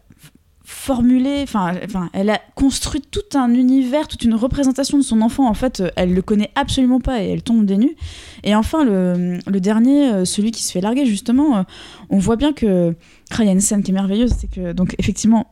enfin, 0.64 1.74
enfin, 1.84 2.10
elle 2.14 2.30
a 2.30 2.40
construit 2.56 3.02
tout 3.02 3.38
un 3.38 3.54
univers, 3.54 4.08
toute 4.08 4.24
une 4.24 4.36
représentation 4.36 4.98
de 4.98 5.04
son 5.04 5.22
enfant. 5.22 5.48
En 5.50 5.54
fait, 5.54 5.84
elle 5.96 6.14
le 6.14 6.22
connaît 6.22 6.52
absolument 6.56 7.02
pas 7.02 7.22
et 7.22 7.30
elle 7.30 7.44
tombe 7.44 7.66
des 7.66 7.78
nues. 7.78 7.96
Et 8.44 8.56
enfin, 8.56 8.86
le, 8.86 9.40
le 9.46 9.60
dernier, 9.60 10.26
celui 10.26 10.52
qui 10.52 10.64
se 10.64 10.72
fait 10.72 10.82
larguer, 10.82 11.06
justement, 11.06 11.66
on 12.10 12.20
voit 12.20 12.38
bien 12.38 12.54
que. 12.54 12.96
Ah, 13.32 13.38
Il 13.40 13.46
y 13.46 13.50
a 13.50 13.54
une 13.54 13.62
scène 13.62 13.84
qui 13.84 13.92
est 13.92 13.94
merveilleuse, 13.94 14.34
c'est 14.38 14.50
que, 14.50 14.72
donc, 14.74 14.96
effectivement, 14.98 15.52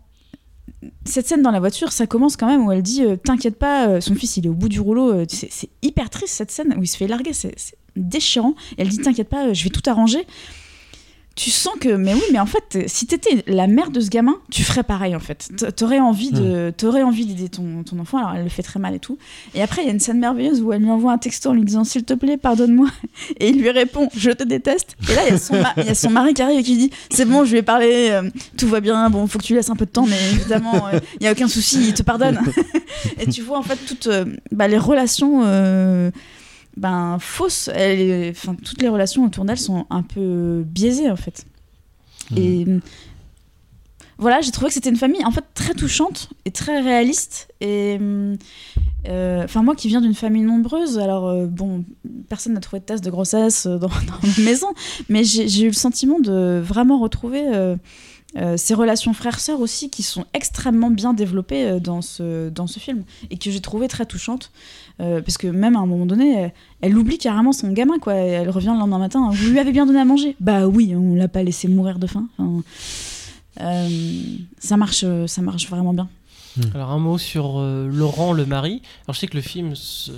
cette 1.05 1.27
scène 1.27 1.41
dans 1.41 1.51
la 1.51 1.59
voiture, 1.59 1.91
ça 1.91 2.07
commence 2.07 2.37
quand 2.37 2.47
même 2.47 2.65
où 2.65 2.71
elle 2.71 2.81
dit 2.81 3.03
euh, 3.03 3.15
T'inquiète 3.17 3.57
pas, 3.57 3.87
euh, 3.87 4.01
son 4.01 4.15
fils 4.15 4.37
il 4.37 4.45
est 4.45 4.49
au 4.49 4.53
bout 4.53 4.69
du 4.69 4.79
rouleau. 4.79 5.11
euh, 5.11 5.25
c'est 5.27 5.69
hyper 5.81 6.09
triste 6.09 6.33
cette 6.33 6.51
scène 6.51 6.73
où 6.77 6.83
il 6.83 6.87
se 6.87 6.97
fait 6.97 7.07
larguer, 7.07 7.33
c'est 7.33 7.55
déchirant. 7.95 8.55
Elle 8.77 8.87
dit 8.89 8.99
T'inquiète 8.99 9.29
pas, 9.29 9.53
je 9.53 9.63
vais 9.63 9.69
tout 9.69 9.87
arranger. 9.87 10.25
Tu 11.41 11.51
sens 11.51 11.71
que, 11.80 11.88
mais 11.88 12.13
oui, 12.13 12.21
mais 12.33 12.39
en 12.41 12.45
fait, 12.45 12.63
euh, 12.75 12.83
si 12.88 13.07
t'étais 13.07 13.45
la 13.47 13.68
mère 13.68 13.91
de 13.91 14.01
ce 14.01 14.09
gamin, 14.09 14.36
tu 14.51 14.62
ferais 14.63 14.83
pareil 14.83 15.15
en 15.15 15.21
fait. 15.21 15.47
T'aurais 15.74 16.00
envie 16.01 16.31
de, 16.31 16.74
t'aurais 16.75 17.01
envie 17.01 17.25
d'aider 17.25 17.47
ton, 17.47 17.83
ton 17.83 17.97
enfant. 18.00 18.18
Alors 18.18 18.33
elle 18.36 18.44
le 18.44 18.50
fait 18.50 18.62
très 18.62 18.77
mal 18.77 18.94
et 18.94 19.00
tout. 19.00 19.18
Et 19.56 19.62
après, 19.62 19.81
il 19.83 19.86
y 19.86 19.88
a 19.88 19.94
une 19.94 20.01
scène 20.01 20.19
merveilleuse 20.19 20.62
où 20.62 20.74
elle 20.74 20.81
lui 20.81 20.89
envoie 20.89 21.13
un 21.13 21.18
texto 21.18 21.51
en 21.51 21.53
lui 21.53 21.63
disant 21.63 21.86
S'il 21.86 22.03
te 22.03 22.13
plaît, 22.13 22.36
pardonne-moi. 22.36 22.89
Et 23.39 23.51
il 23.51 23.62
lui 23.62 23.69
répond 23.69 24.09
Je 24.18 24.31
te 24.31 24.44
déteste. 24.44 24.97
Et 25.09 25.15
là, 25.15 25.21
il 25.27 25.31
y 25.31 25.36
a 25.36 25.39
son, 25.39 25.62
ma- 25.62 25.74
il 25.77 25.86
y 25.86 25.89
a 25.89 25.95
son 25.95 26.09
mari 26.09 26.33
qui 26.33 26.41
arrive 26.41 26.59
et 26.59 26.63
qui 26.63 26.75
dit 26.75 26.91
C'est 27.09 27.24
bon, 27.24 27.45
je 27.45 27.51
lui 27.51 27.59
ai 27.59 27.63
parlé, 27.63 28.09
euh, 28.12 28.30
tout 28.57 28.68
va 28.68 28.81
bien. 28.81 29.09
Bon, 29.09 29.25
faut 29.25 29.39
que 29.39 29.45
tu 29.45 29.56
laisses 29.56 29.69
un 29.69 29.77
peu 29.77 29.85
de 29.85 29.92
temps, 29.92 30.06
mais 30.07 30.19
évidemment, 30.33 30.88
euh, 30.94 31.00
il 31.21 31.24
y 31.24 31.27
a 31.27 31.31
aucun 31.31 31.47
souci, 31.47 31.88
il 31.88 31.94
te 31.94 32.03
pardonne. 32.03 32.38
et 33.18 33.27
tu 33.27 33.44
vois 33.44 33.59
en 33.59 33.63
fait 33.63 33.77
toutes 33.88 34.07
euh, 34.07 34.25
bah, 34.51 34.68
les 34.68 34.77
relations. 34.77 35.42
Ben, 36.79 37.17
fausses, 37.19 37.69
elle- 37.73 38.31
enfin, 38.31 38.55
toutes 38.55 38.81
les 38.81 38.89
relations 38.89 39.25
autour 39.25 39.45
d'elle 39.45 39.57
sont 39.59 39.85
un 39.89 40.01
peu 40.01 40.63
biaisées 40.65 41.09
en 41.11 41.15
fait. 41.15 41.45
Et 42.37 42.65
euh, 42.67 42.79
voilà, 44.17 44.41
j'ai 44.41 44.51
trouvé 44.51 44.67
que 44.67 44.73
c'était 44.73 44.89
une 44.89 44.97
famille 44.97 45.23
en 45.25 45.31
fait 45.31 45.45
très 45.53 45.73
touchante 45.73 46.29
et 46.45 46.51
très 46.51 46.81
réaliste. 46.81 47.47
Et 47.61 47.97
euh, 49.07 49.43
enfin, 49.43 49.63
moi 49.63 49.75
qui 49.75 49.87
viens 49.87 50.01
d'une 50.01 50.13
famille 50.13 50.43
nombreuse, 50.43 50.99
alors 50.99 51.27
euh, 51.29 51.47
bon, 51.47 51.85
personne 52.27 52.53
n'a 52.53 52.59
trouvé 52.59 52.81
de 52.81 52.85
test 52.85 53.03
de 53.03 53.09
grossesse 53.09 53.65
euh, 53.65 53.77
dans, 53.77 53.87
dans 54.07 54.27
ma 54.37 54.43
maison, 54.43 54.67
mais 55.07 55.23
j'ai 55.23 55.47
j'ai 55.47 55.63
eu 55.63 55.67
le 55.67 55.73
sentiment 55.73 56.19
de 56.19 56.61
vraiment 56.63 56.99
retrouver 56.99 57.43
euh, 57.47 57.75
euh, 58.37 58.57
ces 58.57 58.73
relations 58.75 59.13
frères-sœurs 59.13 59.59
aussi 59.59 59.89
qui 59.89 60.03
sont 60.03 60.25
extrêmement 60.33 60.91
bien 60.91 61.13
développées 61.13 61.65
euh, 61.65 61.79
dans 61.79 62.01
ce, 62.01 62.49
dans 62.49 62.67
ce 62.67 62.79
film 62.79 63.03
et 63.31 63.37
que 63.37 63.49
j'ai 63.49 63.59
trouvé 63.61 63.87
très 63.87 64.05
touchantes. 64.05 64.51
Euh, 65.01 65.21
parce 65.21 65.37
que 65.37 65.47
même 65.47 65.75
à 65.75 65.79
un 65.79 65.85
moment 65.85 66.05
donné, 66.05 66.35
elle, 66.35 66.53
elle 66.81 66.97
oublie 66.97 67.17
carrément 67.17 67.53
son 67.53 67.71
gamin, 67.71 67.99
quoi. 67.99 68.15
Et 68.15 68.27
Elle 68.29 68.49
revient 68.49 68.71
le 68.73 68.79
lendemain 68.79 68.99
matin. 68.99 69.29
Vous 69.31 69.49
lui 69.49 69.57
avez 69.59 69.71
bien 69.71 69.85
donné 69.85 69.99
à 69.99 70.05
manger? 70.05 70.35
Bah 70.41 70.67
oui, 70.67 70.93
on 70.95 71.15
l'a 71.15 71.27
pas 71.29 71.41
laissé 71.41 71.67
mourir 71.69 71.97
de 71.99 72.05
faim. 72.07 72.27
Enfin, 72.37 72.61
euh, 73.61 73.89
ça 74.59 74.77
marche, 74.77 75.05
ça 75.27 75.41
marche 75.41 75.69
vraiment 75.69 75.93
bien. 75.93 76.09
Alors 76.75 76.91
un 76.91 76.99
mot 76.99 77.17
sur 77.17 77.59
euh, 77.59 77.87
Laurent 77.87 78.33
le 78.33 78.45
mari. 78.45 78.81
Alors 79.05 79.15
je 79.15 79.19
sais 79.21 79.27
que 79.27 79.35
le 79.37 79.41
film 79.41 79.75
se, 79.75 80.11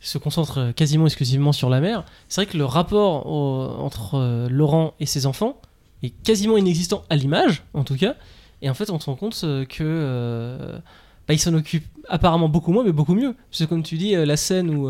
se 0.00 0.18
concentre 0.18 0.72
quasiment 0.76 1.06
exclusivement 1.06 1.52
sur 1.52 1.70
la 1.70 1.80
mère. 1.80 2.04
C'est 2.28 2.42
vrai 2.42 2.52
que 2.52 2.58
le 2.58 2.64
rapport 2.64 3.26
au- 3.26 3.68
entre 3.80 4.14
euh, 4.16 4.48
Laurent 4.50 4.94
et 5.00 5.06
ses 5.06 5.26
enfants 5.26 5.56
est 6.02 6.10
quasiment 6.22 6.56
inexistant 6.56 7.04
à 7.10 7.16
l'image, 7.16 7.64
en 7.74 7.84
tout 7.84 7.96
cas. 7.96 8.14
Et 8.62 8.70
en 8.70 8.74
fait, 8.74 8.90
on 8.90 8.98
se 8.98 9.06
rend 9.06 9.16
compte 9.16 9.40
euh, 9.44 9.64
que 9.64 9.82
euh, 9.82 10.78
bah, 11.26 11.34
il 11.34 11.38
s'en 11.38 11.54
occupe 11.54 11.84
apparemment 12.08 12.48
beaucoup 12.48 12.72
moins, 12.72 12.84
mais 12.84 12.92
beaucoup 12.92 13.14
mieux. 13.14 13.34
Parce 13.50 13.60
que 13.60 13.64
comme 13.64 13.82
tu 13.82 13.96
dis, 13.96 14.14
euh, 14.14 14.24
la 14.24 14.36
scène 14.36 14.70
où 14.70 14.88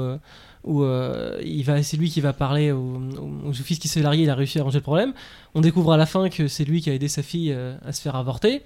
où 0.65 0.85
il 1.43 1.63
va, 1.63 1.83
c'est 1.83 1.97
lui 1.97 2.11
qui 2.11 2.21
va 2.21 2.35
parler 2.35 2.73
au, 2.73 3.01
fils 3.55 3.79
qui 3.79 3.89
s'est 3.89 4.03
largué, 4.03 4.25
il 4.25 4.31
a 4.31 4.35
réussi 4.35 4.59
à 4.59 4.63
arranger 4.63 4.79
le 4.79 4.83
problème. 4.83 5.15
On 5.55 5.63
découvre 5.63 5.93
à 5.93 5.97
la 5.97 6.05
fin 6.05 6.29
que 6.29 6.47
c'est 6.47 6.65
lui 6.65 6.83
qui 6.83 6.91
a 6.91 6.95
aidé 6.95 7.09
sa 7.09 7.23
fille 7.23 7.53
à 7.53 7.93
se 7.93 8.03
faire 8.03 8.17
avorter. 8.17 8.63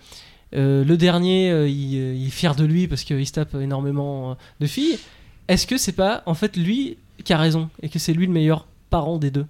Le 0.52 0.94
dernier, 0.96 1.68
il, 1.68 2.26
est 2.26 2.30
fier 2.30 2.56
de 2.56 2.64
lui 2.64 2.88
parce 2.88 3.04
qu'il 3.04 3.24
se 3.24 3.32
tape 3.32 3.54
énormément 3.54 4.36
de 4.58 4.66
filles. 4.66 4.98
Est-ce 5.46 5.66
que 5.66 5.76
c'est 5.76 5.92
pas 5.92 6.22
en 6.26 6.34
fait 6.34 6.56
lui 6.56 6.96
qui 7.24 7.34
a 7.34 7.38
raison 7.38 7.68
et 7.82 7.88
que 7.88 8.00
c'est 8.00 8.14
lui 8.14 8.26
le 8.26 8.32
meilleur 8.32 8.66
parent 8.90 9.18
des 9.18 9.30
deux? 9.30 9.46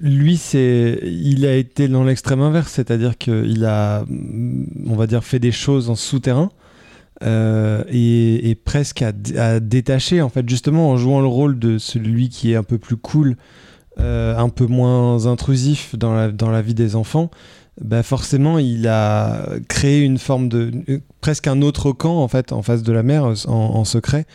Lui, 0.00 0.36
c'est, 0.36 1.00
il 1.02 1.44
a 1.46 1.56
été 1.56 1.88
dans 1.88 2.04
l'extrême 2.04 2.40
inverse, 2.40 2.72
c'est-à-dire 2.72 3.18
qu'il 3.18 3.64
a, 3.64 4.04
mm, 4.08 4.66
on 4.88 4.96
va 4.96 5.06
dire, 5.06 5.24
fait 5.24 5.38
des 5.38 5.52
choses 5.52 5.90
en 5.90 5.96
souterrain 5.96 6.50
euh, 7.22 7.84
et, 7.90 8.56
presque 8.64 9.02
à 9.02 9.60
détacher, 9.60 10.20
en 10.20 10.28
fait, 10.28 10.48
justement 10.48 10.90
en 10.90 10.96
jouant 10.96 11.20
le 11.20 11.26
rôle 11.26 11.58
de 11.58 11.78
celui 11.78 12.28
qui 12.28 12.52
est 12.52 12.56
un 12.56 12.62
peu 12.62 12.78
plus 12.78 12.96
cool, 12.96 13.36
euh, 14.00 14.36
un 14.36 14.48
peu 14.48 14.66
moins 14.66 15.26
intrusif 15.26 15.96
dans 15.96 16.14
la, 16.14 16.30
dans 16.30 16.50
la 16.50 16.62
vie 16.62 16.74
des 16.74 16.96
enfants. 16.96 17.30
Bah 17.80 18.04
forcément, 18.04 18.58
il 18.58 18.86
a 18.86 19.48
créé 19.68 20.02
une 20.02 20.18
forme 20.18 20.48
de 20.48 20.70
euh, 20.88 21.00
presque 21.20 21.48
un 21.48 21.60
autre 21.60 21.90
camp 21.90 22.18
en 22.22 22.28
fait 22.28 22.52
en 22.52 22.62
face 22.62 22.82
de 22.84 22.92
la 22.92 23.02
mer 23.02 23.24
en, 23.24 23.52
en 23.52 23.84
secret. 23.84 24.26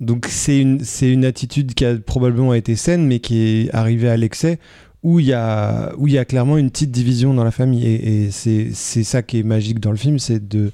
Donc 0.00 0.26
c'est 0.30 0.58
une 0.58 0.80
c'est 0.80 1.10
une 1.10 1.24
attitude 1.24 1.74
qui 1.74 1.84
a 1.84 1.96
probablement 1.98 2.54
été 2.54 2.74
saine, 2.74 3.06
mais 3.06 3.20
qui 3.20 3.38
est 3.42 3.74
arrivée 3.74 4.08
à 4.08 4.16
l'excès 4.16 4.58
où 5.06 5.20
il 5.20 5.26
y 5.26 5.32
a 5.32 5.92
où 5.98 6.08
il 6.08 6.14
y 6.14 6.18
a 6.18 6.24
clairement 6.24 6.58
une 6.58 6.68
petite 6.68 6.90
division 6.90 7.32
dans 7.32 7.44
la 7.44 7.52
famille 7.52 7.86
et, 7.86 8.30
c'est 8.32 8.70
c'est 8.72 9.04
ça 9.04 9.22
qui 9.22 9.38
est 9.38 9.42
magique 9.44 9.78
dans 9.78 9.92
le 9.92 9.96
film, 9.96 10.18
c'est 10.18 10.48
de 10.48 10.72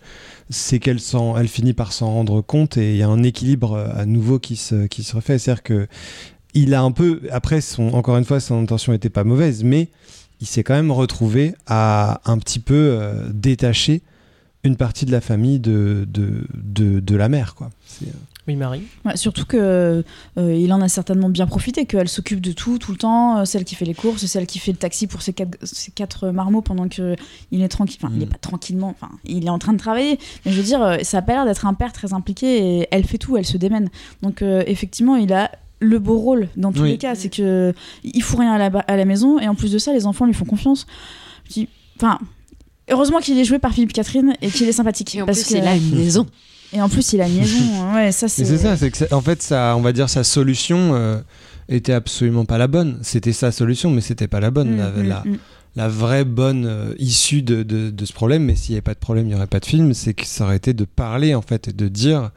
c'est 0.49 0.79
qu'elle 0.79 1.01
s'en 1.01 1.37
elle 1.37 1.49
finit 1.49 1.75
par 1.75 1.93
s'en 1.93 2.11
rendre 2.11 2.41
compte 2.41 2.79
et 2.79 2.93
il 2.93 2.97
y 2.97 3.03
a 3.03 3.09
un 3.09 3.23
équilibre 3.23 3.75
euh, 3.75 3.89
à 3.95 4.07
nouveau 4.07 4.39
qui 4.39 4.57
se 4.57 4.87
qui 4.87 5.03
se 5.03 5.17
refait, 5.17 5.39
c'est-à-dire 5.39 5.63
que 5.63 5.87
il 6.55 6.73
a 6.73 6.83
un 6.83 6.93
peu 6.93 7.21
après 7.31 7.61
son 7.61 7.89
encore 7.93 8.17
une 8.17 8.25
fois 8.25 8.41
son 8.41 8.63
intention 8.63 8.95
était 8.95 9.11
pas 9.11 9.25
mauvaise, 9.25 9.65
mais 9.65 9.89
il 10.43 10.47
s'est 10.47 10.63
quand 10.65 10.75
même 10.75 10.91
retrouvé 10.91 11.55
à 11.67 12.21
un 12.31 12.37
petit 12.39 12.59
peu 12.59 12.75
euh, 12.75 13.29
détacher 13.33 14.03
une 14.65 14.77
partie 14.77 15.07
de 15.07 15.13
la 15.13 15.21
famille 15.21 15.59
de, 15.61 16.05
de, 16.09 16.47
de, 16.55 17.01
de 17.01 17.17
la 17.17 17.29
mère. 17.29 17.55
Quoi. 17.55 17.71
Euh, 18.03 18.07
Oui, 18.49 18.55
Marie. 18.57 18.83
Ouais, 19.05 19.17
surtout 19.17 19.45
que 19.45 20.05
euh, 20.39 20.55
il 20.55 20.73
en 20.73 20.81
a 20.81 20.89
certainement 20.89 21.29
bien 21.31 21.47
profité, 21.47 21.85
qu'elle 21.87 22.09
s'occupe 22.09 22.41
de 22.41 22.53
tout, 22.53 22.79
tout 22.79 22.93
le 22.93 22.99
temps, 22.99 23.39
euh, 23.39 23.45
celle 23.45 23.65
qui 23.65 23.75
fait 23.77 23.85
les 23.85 23.95
courses, 23.95 24.25
celle 24.27 24.47
qui 24.47 24.59
fait 24.61 24.71
le 24.73 24.79
taxi 24.79 25.07
pour 25.09 25.23
ses 25.23 25.33
quatre, 25.33 25.59
ses 25.63 25.91
quatre 25.93 26.29
marmots 26.31 26.63
pendant 26.63 26.89
que 26.89 27.17
il 27.53 27.63
est 27.63 27.69
tranquille, 27.69 27.99
enfin 28.03 28.13
il 28.15 28.21
Mm. 28.21 28.23
est 28.23 28.27
pas 28.27 28.39
tranquillement, 28.39 28.89
enfin 28.91 29.11
il 29.25 29.47
est 29.47 29.51
en 29.51 29.59
train 29.59 29.73
de 29.73 29.79
travailler, 29.79 30.19
mais 30.45 30.53
je 30.53 30.57
veux 30.57 30.65
dire, 30.67 30.99
ça 31.03 31.19
a 31.19 31.23
pas 31.23 31.33
l'air 31.35 31.45
d'être 31.45 31.67
un 31.67 31.75
père 31.75 31.93
très 31.93 32.13
impliqué 32.13 32.81
et 32.81 32.89
elle 32.93 33.05
fait 33.05 33.19
tout, 33.19 33.37
elle 33.37 33.47
se 33.47 33.57
démène. 33.59 33.89
Donc 34.23 34.43
euh, 34.43 34.63
effectivement, 34.67 35.17
il 35.17 35.33
a 35.33 35.51
le 35.83 35.99
beau 35.99 36.17
rôle 36.19 36.49
dans 36.57 36.73
tous 36.73 36.83
Oui. 36.83 36.91
les 36.93 36.99
cas, 36.99 37.15
c'est 37.15 37.29
que 37.29 37.75
il 38.05 38.23
fout 38.23 38.39
rien 38.41 38.53
à 38.53 38.59
la, 38.59 38.71
ba- 38.71 38.85
à 38.87 38.97
la 38.97 39.05
maison 39.05 39.39
et 39.39 39.49
en 39.49 39.55
plus 39.55 39.73
de 39.73 39.79
ça, 39.79 39.93
les 39.93 40.07
enfants 40.07 40.25
lui 40.27 40.35
font 40.35 40.45
confiance. 40.45 40.87
Enfin, 41.97 42.19
heureusement 42.91 43.19
qu'il 43.19 43.39
est 43.39 43.45
joué 43.45 43.59
par 43.59 43.73
Philippe 43.73 43.93
Catherine 43.93 44.35
et 44.43 44.49
qu'il 44.49 44.69
est 44.69 44.73
sympathique. 44.73 45.15
Et 45.15 45.23
en 45.23 45.27
parce 45.27 45.43
plus, 45.45 45.55
que 45.55 45.59
il 45.59 45.67
a 45.67 45.77
une 45.77 45.95
maison. 45.97 46.27
Et 46.73 46.81
en 46.81 46.89
plus, 46.89 47.13
il 47.13 47.21
a 47.21 47.27
une 47.29 47.37
liaison. 47.39 47.95
ouais, 47.95 48.13
ça, 48.13 48.29
c'est. 48.29 48.45
C'est 48.45 48.59
ça, 48.59 48.77
c'est 48.77 48.91
que 48.91 48.97
ça- 48.97 49.07
en 49.15 49.21
fait, 49.21 49.43
ça, 49.43 49.75
on 49.77 49.81
va 49.83 49.93
dire 49.93 50.09
sa 50.09 50.25
solution 50.25 50.95
euh, 50.95 51.19
était 51.69 51.93
absolument 51.93 52.45
pas 52.47 52.59
la 52.59 52.67
bonne. 52.67 52.99
C'était 53.03 53.33
sa 53.33 53.53
solution, 53.53 53.91
mais 53.91 54.01
c'était 54.01 54.29
pas 54.29 54.41
la 54.41 54.51
bonne. 54.51 54.75
Mm, 54.75 54.79
la, 54.79 54.91
mm, 54.91 55.03
la- 55.09 55.23
mm. 55.27 55.39
la 55.77 55.89
vraie 55.89 56.25
bonne 56.25 56.65
euh, 56.67 56.95
issue 56.99 57.43
de, 57.43 57.63
de- 57.63 57.91
de 57.91 58.05
ce 58.07 58.13
problème, 58.13 58.45
mais 58.45 58.57
s'il 58.57 58.71
n'y 58.73 58.77
avait 58.77 58.83
pas 58.83 58.95
de 58.95 58.99
problème, 59.01 59.27
il 59.27 59.29
n'y 59.29 59.35
aurait 59.35 59.47
pas 59.47 59.61
de 59.61 59.67
film, 59.67 59.93
c'est 59.95 60.15
que 60.15 60.25
ça 60.27 60.45
aurait 60.45 60.57
été 60.57 60.73
de 60.73 60.85
parler, 60.85 61.35
en 61.35 61.43
fait, 61.43 61.69
et 61.69 61.73
de 61.73 61.89
dire, 61.89 62.31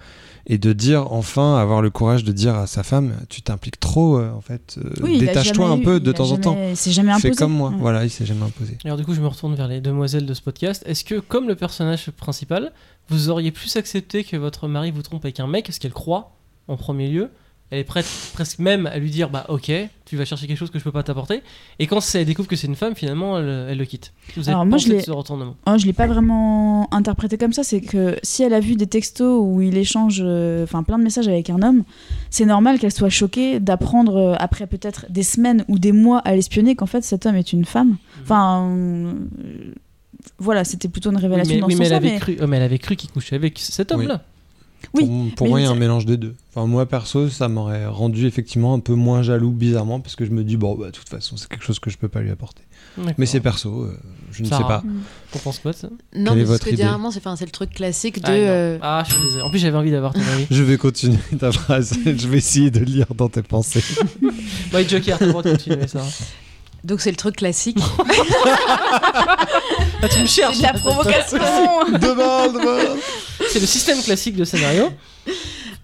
et 0.47 0.57
de 0.57 0.73
dire, 0.73 1.11
enfin, 1.11 1.57
avoir 1.57 1.81
le 1.81 1.89
courage 1.89 2.23
de 2.23 2.31
dire 2.31 2.53
à 2.55 2.67
sa 2.67 2.83
femme, 2.83 3.15
tu 3.29 3.41
t'impliques 3.41 3.79
trop, 3.79 4.17
euh, 4.19 4.31
en 4.31 4.41
fait, 4.41 4.77
euh, 4.77 4.91
Oui, 5.01 5.17
détache-toi 5.17 5.67
un 5.67 5.77
eu- 5.79 5.83
peu 5.83 5.99
de 5.99 6.11
temps 6.11 6.31
en 6.31 6.37
temps. 6.37 6.57
Il 6.69 6.77
s'est 6.77 6.91
jamais 6.91 7.11
imposé. 7.11 7.29
Fais 7.29 7.35
comme 7.35 7.51
moi. 7.53 7.69
Ouais. 7.71 7.75
Voilà, 7.79 8.03
il 8.03 8.09
s'est 8.11 8.25
jamais 8.27 8.43
imposé. 8.43 8.77
Alors 8.85 8.97
du 8.97 9.03
coup, 9.05 9.13
je 9.15 9.21
me 9.21 9.27
retourne 9.27 9.55
vers 9.55 9.67
les 9.67 9.81
demoiselles 9.81 10.25
de 10.27 10.33
ce 10.35 10.41
podcast. 10.41 10.83
Est-ce 10.85 11.03
que, 11.03 11.19
comme 11.19 11.47
le 11.47 11.55
personnage 11.55 12.11
principal, 12.11 12.71
vous 13.09 13.29
auriez 13.29 13.51
plus 13.51 13.75
accepté 13.75 14.23
que 14.23 14.37
votre 14.37 14.67
mari 14.67 14.91
vous 14.91 15.01
trompe 15.01 15.25
avec 15.25 15.39
un 15.39 15.47
mec, 15.47 15.67
ce 15.71 15.79
qu'elle 15.79 15.93
croit 15.93 16.35
en 16.67 16.77
premier 16.77 17.07
lieu 17.07 17.29
Elle 17.71 17.79
est 17.79 17.83
prête 17.83 18.05
presque 18.33 18.59
même 18.59 18.85
à 18.85 18.99
lui 18.99 19.09
dire 19.09 19.29
bah 19.31 19.45
ok, 19.49 19.71
tu 20.05 20.15
vas 20.17 20.23
chercher 20.25 20.45
quelque 20.45 20.57
chose 20.57 20.69
que 20.69 20.77
je 20.77 20.83
peux 20.83 20.91
pas 20.91 21.01
t'apporter. 21.01 21.41
Et 21.79 21.87
quand 21.87 21.99
elle 22.13 22.23
découvre 22.25 22.47
que 22.47 22.55
c'est 22.55 22.67
une 22.67 22.75
femme, 22.75 22.95
finalement, 22.95 23.39
elle, 23.39 23.67
elle 23.71 23.77
le 23.79 23.85
quitte. 23.85 24.13
Vous 24.37 24.43
avez 24.43 24.51
Alors, 24.51 24.65
moi, 24.67 24.77
je 24.77 24.87
l'ai- 24.87 25.01
ce 25.01 25.09
retournement? 25.09 25.55
Oh, 25.65 25.73
je 25.75 25.85
l'ai 25.87 25.91
pas 25.93 26.05
vraiment 26.05 26.87
interprété 26.93 27.39
comme 27.39 27.53
ça. 27.53 27.63
C'est 27.63 27.81
que 27.81 28.17
si 28.21 28.43
elle 28.43 28.53
a 28.53 28.59
vu 28.59 28.75
des 28.75 28.85
textos 28.85 29.39
où 29.43 29.61
il 29.61 29.75
échange, 29.77 30.21
euh, 30.23 30.63
enfin 30.63 30.83
plein 30.83 30.99
de 30.99 31.03
messages 31.03 31.27
avec 31.27 31.49
un 31.49 31.61
homme, 31.63 31.83
c'est 32.29 32.45
normal 32.45 32.77
qu'elle 32.77 32.91
soit 32.93 33.09
choquée 33.09 33.59
d'apprendre 33.59 34.15
euh, 34.15 34.35
après 34.37 34.67
peut-être 34.67 35.07
des 35.09 35.23
semaines 35.23 35.65
ou 35.67 35.79
des 35.79 35.91
mois 35.91 36.19
à 36.19 36.35
l'espionner 36.35 36.75
qu'en 36.75 36.85
fait 36.85 37.03
cet 37.03 37.25
homme 37.25 37.35
est 37.35 37.51
une 37.51 37.65
femme. 37.65 37.97
Enfin, 38.21 38.69
euh, 38.69 39.13
voilà, 40.37 40.63
c'était 40.65 40.87
plutôt 40.87 41.09
une 41.09 41.15
Oui, 41.17 41.21
révélation 41.23 41.55
mais, 41.55 41.61
dans 41.61 41.67
oui, 41.67 41.73
ce 41.73 41.79
mais 41.79 41.87
elle 41.89 42.03
mais- 42.03 42.19
cru, 42.19 42.37
oh, 42.41 42.47
mais 42.47 42.57
elle 42.57 42.63
avait 42.63 42.79
cru 42.79 42.95
qu'il 42.95 43.09
couchait 43.09 43.35
avec 43.35 43.57
cet 43.59 43.91
homme-là. 43.91 44.21
Oui, 44.23 44.31
pour 45.35 45.47
moi, 45.47 45.59
il 45.59 45.63
y 45.63 45.67
a 45.67 45.71
un 45.71 45.75
mélange 45.75 46.05
des 46.05 46.17
deux. 46.17 46.35
Enfin, 46.53 46.67
moi, 46.67 46.85
perso, 46.85 47.29
ça 47.29 47.47
m'aurait 47.47 47.85
rendu 47.85 48.27
effectivement 48.27 48.73
un 48.73 48.79
peu 48.79 48.93
moins 48.93 49.21
jaloux, 49.23 49.51
bizarrement, 49.51 49.99
parce 49.99 50.15
que 50.15 50.25
je 50.25 50.31
me 50.31 50.43
dis, 50.43 50.57
bon, 50.57 50.75
bah, 50.75 50.87
de 50.87 50.91
toute 50.91 51.09
façon, 51.09 51.37
c'est 51.37 51.47
quelque 51.47 51.65
chose 51.65 51.79
que 51.79 51.89
je 51.89 51.97
peux 51.97 52.07
pas 52.07 52.21
lui 52.21 52.31
apporter. 52.31 52.61
Mais 53.17 53.25
c'est 53.25 53.41
perso, 53.41 53.83
euh, 53.83 53.99
je 54.31 54.41
ne 54.43 54.47
sais 54.47 54.51
pas. 54.51 54.81
T'en 55.31 55.39
penses 55.39 55.59
quoi 55.59 55.73
ça 55.73 55.89
Non, 56.15 56.31
Quelle 56.31 56.35
mais 56.35 56.41
est 56.41 56.45
c'est 56.45 56.45
ce 56.45 56.51
votre 56.53 56.63
que 56.69 56.75
c'est 56.77 57.27
enfin, 57.27 57.35
le 57.41 57.51
truc 57.51 57.73
classique 57.73 58.21
de. 58.21 58.27
Ah, 58.27 58.31
euh, 58.31 58.77
Ah, 58.81 59.03
je 59.05 59.13
suis 59.13 59.23
désolé. 59.23 59.43
En 59.43 59.49
plus, 59.49 59.59
j'avais 59.59 59.77
envie 59.77 59.91
d'avoir 59.91 60.13
ton 60.13 60.21
avis. 60.21 60.47
Je 60.51 60.63
vais 60.63 60.77
continuer 60.77 61.17
ta 61.37 61.51
phrase, 61.51 61.93
je 62.05 62.27
vais 62.27 62.37
essayer 62.37 62.71
de 62.71 62.79
lire 62.79 63.07
dans 63.15 63.27
tes 63.27 63.41
pensées. 63.41 63.83
Mike 64.71 64.89
Joker, 64.91 65.17
t'as 65.19 65.25
le 65.25 65.31
droit 65.31 65.43
de 65.43 65.51
continuer 65.51 65.87
ça. 65.87 66.03
Donc 66.85 67.01
c'est 67.01 67.09
le 67.09 67.17
truc 67.17 67.35
classique. 67.37 67.79
Ah, 70.01 70.07
tu 70.07 70.19
me 70.21 70.27
cherches 70.27 70.55
C'est 70.57 70.61
de 70.61 70.67
la 70.67 70.73
provocation. 70.73 71.37
Demande, 71.99 72.53
demande. 72.53 72.97
C'est 73.51 73.59
le 73.59 73.65
système 73.65 74.01
classique 74.01 74.35
de 74.35 74.45
scénario. 74.45 74.91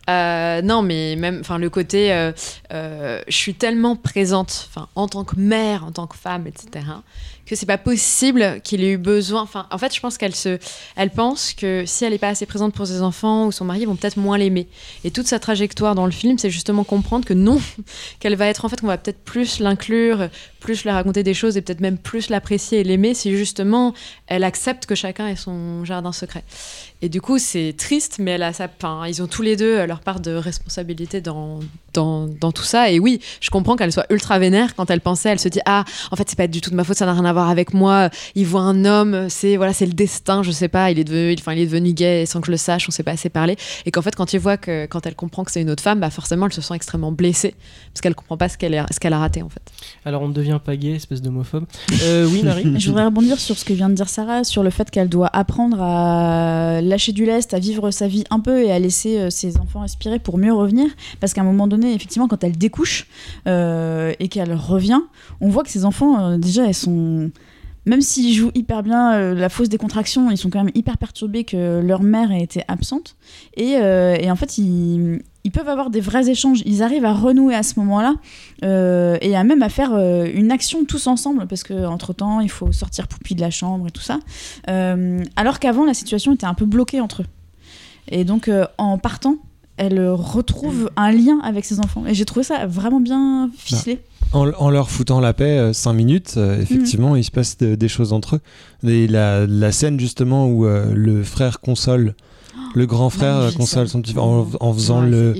Euh, 0.09 0.61
non, 0.61 0.81
mais 0.81 1.15
même, 1.15 1.39
enfin, 1.41 1.57
le 1.57 1.69
côté, 1.69 2.11
euh, 2.11 2.31
euh, 2.73 3.21
je 3.27 3.35
suis 3.35 3.53
tellement 3.53 3.95
présente, 3.95 4.69
en 4.95 5.07
tant 5.07 5.23
que 5.23 5.35
mère, 5.37 5.85
en 5.85 5.91
tant 5.91 6.07
que 6.07 6.17
femme, 6.17 6.47
etc., 6.47 6.85
que 7.45 7.55
c'est 7.55 7.65
pas 7.65 7.77
possible 7.77 8.61
qu'il 8.63 8.83
ait 8.83 8.91
eu 8.91 8.97
besoin. 8.97 9.41
Enfin, 9.41 9.67
en 9.71 9.77
fait, 9.77 9.93
je 9.93 9.99
pense 9.99 10.17
qu'elle 10.17 10.35
se, 10.35 10.57
elle 10.95 11.09
pense 11.09 11.53
que 11.53 11.83
si 11.85 12.05
elle 12.05 12.13
est 12.13 12.17
pas 12.17 12.29
assez 12.29 12.45
présente 12.45 12.73
pour 12.73 12.87
ses 12.87 13.01
enfants 13.01 13.47
ou 13.47 13.51
son 13.51 13.65
mari, 13.65 13.81
ils 13.81 13.87
vont 13.87 13.95
peut-être 13.95 14.17
moins 14.17 14.37
l'aimer. 14.37 14.67
Et 15.03 15.11
toute 15.11 15.27
sa 15.27 15.39
trajectoire 15.39 15.95
dans 15.95 16.05
le 16.05 16.11
film, 16.11 16.37
c'est 16.37 16.49
justement 16.49 16.83
comprendre 16.83 17.25
que 17.25 17.33
non, 17.33 17.59
qu'elle 18.19 18.35
va 18.35 18.47
être 18.47 18.65
en 18.65 18.69
fait, 18.69 18.81
qu'on 18.81 18.87
va 18.87 18.97
peut-être 18.97 19.23
plus 19.23 19.59
l'inclure, 19.59 20.29
plus 20.59 20.83
lui 20.83 20.91
raconter 20.91 21.23
des 21.23 21.33
choses 21.33 21.57
et 21.57 21.61
peut-être 21.61 21.81
même 21.81 21.97
plus 21.97 22.29
l'apprécier 22.29 22.79
et 22.79 22.83
l'aimer 22.83 23.13
si 23.13 23.35
justement 23.35 23.93
elle 24.27 24.43
accepte 24.43 24.85
que 24.85 24.95
chacun 24.95 25.27
ait 25.27 25.35
son 25.35 25.83
jardin 25.83 26.11
secret. 26.11 26.43
Et 27.01 27.09
du 27.09 27.19
coup, 27.19 27.39
c'est 27.39 27.73
triste, 27.77 28.17
mais 28.19 28.31
elle 28.31 28.43
a 28.43 28.53
sa, 28.53 28.65
enfin, 28.65 29.07
ils 29.07 29.21
ont 29.21 29.27
tous 29.27 29.41
les 29.41 29.55
deux 29.55 29.85
leur 29.85 30.01
part 30.01 30.19
de 30.19 30.31
responsabilité 30.31 31.19
dans, 31.19 31.59
dans, 31.93 32.27
dans 32.27 32.51
tout 32.51 32.63
ça. 32.63 32.91
Et 32.91 32.99
oui, 32.99 33.19
je 33.39 33.49
comprends 33.49 33.75
qu'elle 33.75 33.91
soit 33.91 34.05
ultra 34.09 34.39
vénère 34.39 34.75
quand 34.75 34.89
elle 34.89 35.01
pensait, 35.01 35.29
elle 35.29 35.39
se 35.39 35.49
dit 35.49 35.59
ah, 35.65 35.83
en 36.11 36.15
fait, 36.15 36.29
c'est 36.29 36.37
pas 36.37 36.47
du 36.47 36.61
tout 36.61 36.69
de 36.69 36.75
ma 36.75 36.83
faute, 36.83 36.97
ça 36.97 37.05
n'a 37.05 37.13
rien 37.13 37.25
à 37.25 37.33
voir 37.33 37.49
avec 37.49 37.73
moi. 37.73 38.09
Il 38.35 38.45
voit 38.45 38.61
un 38.61 38.85
homme, 38.85 39.27
c'est 39.29 39.57
voilà, 39.57 39.73
c'est 39.73 39.85
le 39.85 39.93
destin, 39.93 40.43
je 40.43 40.51
sais 40.51 40.67
pas. 40.67 40.91
Il 40.91 40.99
est 40.99 41.03
devenu, 41.03 41.35
enfin, 41.39 41.53
il 41.53 41.59
est 41.59 41.65
devenu 41.65 41.93
gay 41.93 42.25
sans 42.25 42.39
que 42.41 42.47
je 42.47 42.51
le 42.51 42.57
sache, 42.57 42.87
on 42.87 42.91
s'est 42.91 43.03
pas 43.03 43.11
assez 43.11 43.29
parlé. 43.29 43.55
Et 43.85 43.91
qu'en 43.91 44.01
fait, 44.01 44.15
quand 44.15 44.33
il 44.33 44.39
voit 44.39 44.57
que 44.57 44.85
quand 44.85 45.05
elle 45.05 45.15
comprend 45.15 45.43
que 45.43 45.51
c'est 45.51 45.61
une 45.61 45.69
autre 45.69 45.83
femme, 45.83 45.99
bah 45.99 46.09
forcément, 46.09 46.45
elle 46.47 46.53
se 46.53 46.61
sent 46.61 46.73
extrêmement 46.75 47.11
blessée 47.11 47.55
parce 47.93 48.01
qu'elle 48.01 48.15
comprend 48.15 48.37
pas 48.37 48.49
ce 48.49 48.57
qu'elle 48.57 48.73
est- 48.73 48.93
ce 48.93 48.99
qu'elle 48.99 49.13
a 49.13 49.19
raté 49.19 49.41
en 49.41 49.49
fait. 49.49 49.61
Alors, 50.05 50.21
on 50.21 50.27
ne 50.27 50.33
devient 50.33 50.59
pas 50.63 50.75
gay, 50.75 50.91
espèce 50.91 51.21
d'homophobe. 51.21 51.65
Euh, 52.03 52.27
oui, 52.31 52.41
Marie 52.43 52.63
Je 52.79 52.87
voudrais 52.89 53.05
rebondir 53.05 53.39
sur 53.39 53.57
ce 53.57 53.65
que 53.65 53.73
vient 53.73 53.89
de 53.89 53.93
dire 53.95 54.09
Sarah, 54.09 54.43
sur 54.43 54.63
le 54.63 54.69
fait 54.69 54.89
qu'elle 54.89 55.09
doit 55.09 55.29
apprendre 55.33 55.81
à 55.81 56.81
lâcher 56.81 57.11
du 57.11 57.25
lest, 57.25 57.53
à 57.53 57.59
vivre 57.59 57.91
sa 57.91 58.07
vie 58.07 58.23
un 58.29 58.39
peu 58.39 58.63
et 58.63 58.71
à 58.71 58.79
laisser 58.79 59.17
euh, 59.17 59.29
ses 59.29 59.57
enfants 59.57 59.81
respirer 59.81 60.19
pour 60.19 60.37
mieux 60.37 60.53
revenir. 60.53 60.87
Parce 61.19 61.33
qu'à 61.33 61.41
un 61.41 61.45
moment 61.45 61.67
donné, 61.67 61.80
effectivement, 61.89 62.27
quand 62.27 62.43
elle 62.43 62.57
découche 62.57 63.07
euh, 63.47 64.13
et 64.19 64.27
qu'elle 64.27 64.53
revient, 64.53 65.01
on 65.39 65.49
voit 65.49 65.63
que 65.63 65.69
ses 65.69 65.85
enfants, 65.85 66.19
euh, 66.19 66.37
déjà, 66.37 66.65
elles 66.65 66.73
sont. 66.73 67.31
Même 67.87 68.01
s'ils 68.01 68.35
jouent 68.35 68.51
hyper 68.53 68.83
bien 68.83 69.15
euh, 69.15 69.33
la 69.33 69.49
fausse 69.49 69.67
décontraction, 69.67 70.29
ils 70.29 70.37
sont 70.37 70.51
quand 70.51 70.63
même 70.63 70.73
hyper 70.75 70.99
perturbés 70.99 71.43
que 71.43 71.81
leur 71.83 72.03
mère 72.03 72.31
ait 72.31 72.43
été 72.43 72.63
absente. 72.67 73.15
Et, 73.57 73.75
en 73.77 74.35
fait, 74.35 74.59
ils, 74.59 75.19
peuvent 75.51 75.67
avoir 75.67 75.89
des 75.89 75.99
vrais 75.99 76.29
échanges. 76.29 76.61
Ils 76.67 76.83
arrivent 76.83 77.05
à 77.05 77.13
renouer 77.13 77.55
à 77.55 77.63
ce 77.63 77.79
moment-là 77.79 78.13
et 78.61 79.35
à 79.35 79.43
même 79.43 79.63
à 79.63 79.69
faire 79.69 79.97
une 79.97 80.51
action 80.51 80.85
tous 80.85 81.07
ensemble 81.07 81.47
parce 81.47 81.63
que 81.63 81.87
entre 81.87 82.13
temps, 82.13 82.39
il 82.39 82.51
faut 82.51 82.71
sortir 82.71 83.07
Poupie 83.07 83.33
de 83.33 83.41
la 83.41 83.49
chambre 83.49 83.87
et 83.87 83.91
tout 83.91 84.03
ça. 84.03 84.19
Alors 84.67 85.57
qu'avant, 85.59 85.83
la 85.83 85.95
situation 85.95 86.35
était 86.35 86.45
un 86.45 86.53
peu 86.53 86.65
bloquée 86.65 87.01
entre 87.01 87.23
eux. 87.23 87.27
Et 88.09 88.25
donc, 88.25 88.47
en 88.77 88.99
partant, 88.99 89.37
elle 89.77 90.07
retrouve 90.09 90.89
un 90.95 91.11
lien 91.11 91.39
avec 91.43 91.65
ses 91.65 91.79
enfants. 91.79 92.05
Et 92.07 92.13
j'ai 92.13 92.25
trouvé 92.25 92.43
ça 92.43 92.65
vraiment 92.67 92.99
bien 92.99 93.49
ficelé. 93.57 93.99
En, 94.33 94.49
en 94.51 94.69
leur 94.69 94.89
foutant 94.89 95.19
la 95.19 95.33
paix 95.33 95.73
5 95.73 95.93
minutes, 95.93 96.35
euh, 96.37 96.61
effectivement, 96.61 97.15
il 97.15 97.23
se 97.23 97.31
passe 97.31 97.57
de- 97.57 97.75
des 97.75 97.87
choses 97.89 98.13
entre 98.13 98.37
eux. 98.37 98.89
Et 98.89 99.07
la, 99.07 99.45
la 99.45 99.71
scène 99.71 99.99
justement 99.99 100.47
où 100.47 100.65
euh, 100.65 100.93
le 100.93 101.23
frère 101.23 101.59
console, 101.59 102.15
le 102.75 102.85
grand 102.85 103.09
frère 103.09 103.35
euh, 103.35 103.51
console 103.51 103.89
son 103.89 104.01
petit 104.01 104.17
en, 104.17 104.47
en 104.61 104.73
faisant 104.73 105.01
Ouais, 105.01 105.09
le, 105.09 105.35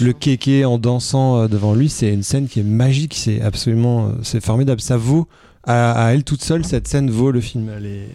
le 0.00 0.12
kéké, 0.12 0.64
en 0.66 0.76
dansant 0.76 1.38
euh, 1.42 1.48
devant 1.48 1.72
lui, 1.74 1.88
c'est 1.88 2.12
une 2.12 2.22
scène 2.22 2.46
qui 2.48 2.60
est 2.60 2.64
magique, 2.64 3.14
c'est 3.14 3.40
absolument, 3.40 4.06
euh, 4.06 4.10
c'est 4.22 4.44
formidable. 4.44 4.80
Ça 4.82 4.98
vaut, 4.98 5.26
à, 5.62 5.92
à 6.08 6.12
elle 6.12 6.24
toute 6.24 6.42
seule, 6.44 6.66
cette 6.66 6.86
scène 6.88 7.10
vaut 7.10 7.30
le 7.30 7.40
film. 7.40 7.70
Elle 7.74 7.86
est- 7.86 8.08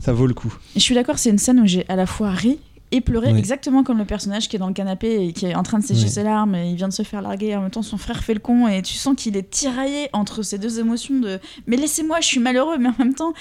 ça 0.00 0.12
vaut 0.14 0.26
le 0.26 0.34
coup. 0.34 0.54
Et 0.76 0.78
je 0.80 0.84
suis 0.84 0.94
d'accord, 0.94 1.18
c'est 1.18 1.30
une 1.30 1.38
scène 1.38 1.60
où 1.60 1.66
j'ai 1.66 1.84
à 1.88 1.96
la 1.96 2.06
fois 2.06 2.30
ri 2.30 2.58
et 2.94 3.00
pleuré, 3.00 3.32
Oui. 3.32 3.38
exactement 3.38 3.82
comme 3.82 3.98
le 3.98 4.04
personnage 4.04 4.48
qui 4.48 4.56
est 4.56 4.58
dans 4.58 4.68
le 4.68 4.72
canapé 4.74 5.26
et 5.26 5.32
qui 5.32 5.46
est 5.46 5.54
en 5.54 5.62
train 5.62 5.78
de 5.78 5.84
sécher 5.84 6.04
Oui. 6.04 6.10
ses 6.10 6.22
larmes 6.22 6.54
et 6.54 6.70
il 6.70 6.76
vient 6.76 6.88
de 6.88 6.92
se 6.92 7.02
faire 7.02 7.22
larguer. 7.22 7.48
Et 7.48 7.56
en 7.56 7.62
même 7.62 7.70
temps, 7.70 7.82
son 7.82 7.96
frère 7.98 8.22
fait 8.22 8.34
le 8.34 8.40
con 8.40 8.68
et 8.68 8.82
tu 8.82 8.94
sens 8.94 9.14
qu'il 9.16 9.36
est 9.36 9.50
tiraillé 9.50 10.08
entre 10.12 10.42
ces 10.42 10.58
deux 10.58 10.78
émotions 10.80 11.18
de 11.18 11.38
mais 11.66 11.76
laissez-moi, 11.76 12.20
je 12.20 12.26
suis 12.26 12.40
malheureux, 12.40 12.78
mais 12.78 12.88
en 12.88 12.94
même 12.98 13.14
temps. 13.14 13.32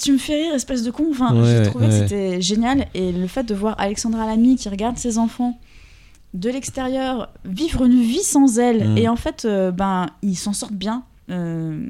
Tu 0.00 0.12
me 0.12 0.18
fais 0.18 0.34
rire, 0.44 0.54
espèce 0.54 0.82
de 0.82 0.90
con. 0.90 1.08
Enfin, 1.10 1.34
Ouais, 1.34 1.44
j'ai 1.46 1.58
ouais, 1.58 1.62
trouvé 1.66 1.86
que 1.88 1.92
ouais. 1.92 1.98
c'était 2.08 2.40
génial. 2.40 2.86
Et 2.94 3.12
le 3.12 3.26
fait 3.26 3.42
de 3.44 3.54
voir 3.54 3.74
Alexandra 3.78 4.24
Lamy 4.26 4.56
qui 4.56 4.70
regarde 4.70 4.96
ses 4.96 5.18
enfants 5.18 5.58
de 6.32 6.48
l'extérieur 6.48 7.28
vivre 7.44 7.84
une 7.84 8.00
vie 8.00 8.22
sans 8.22 8.58
elle. 8.58 8.88
Mm. 8.92 8.98
Et 8.98 9.08
en 9.08 9.16
fait, 9.16 9.44
euh, 9.44 9.70
ben, 9.72 10.06
ils 10.22 10.36
s'en 10.36 10.54
sortent 10.54 10.72
bien 10.72 11.02
euh, 11.30 11.86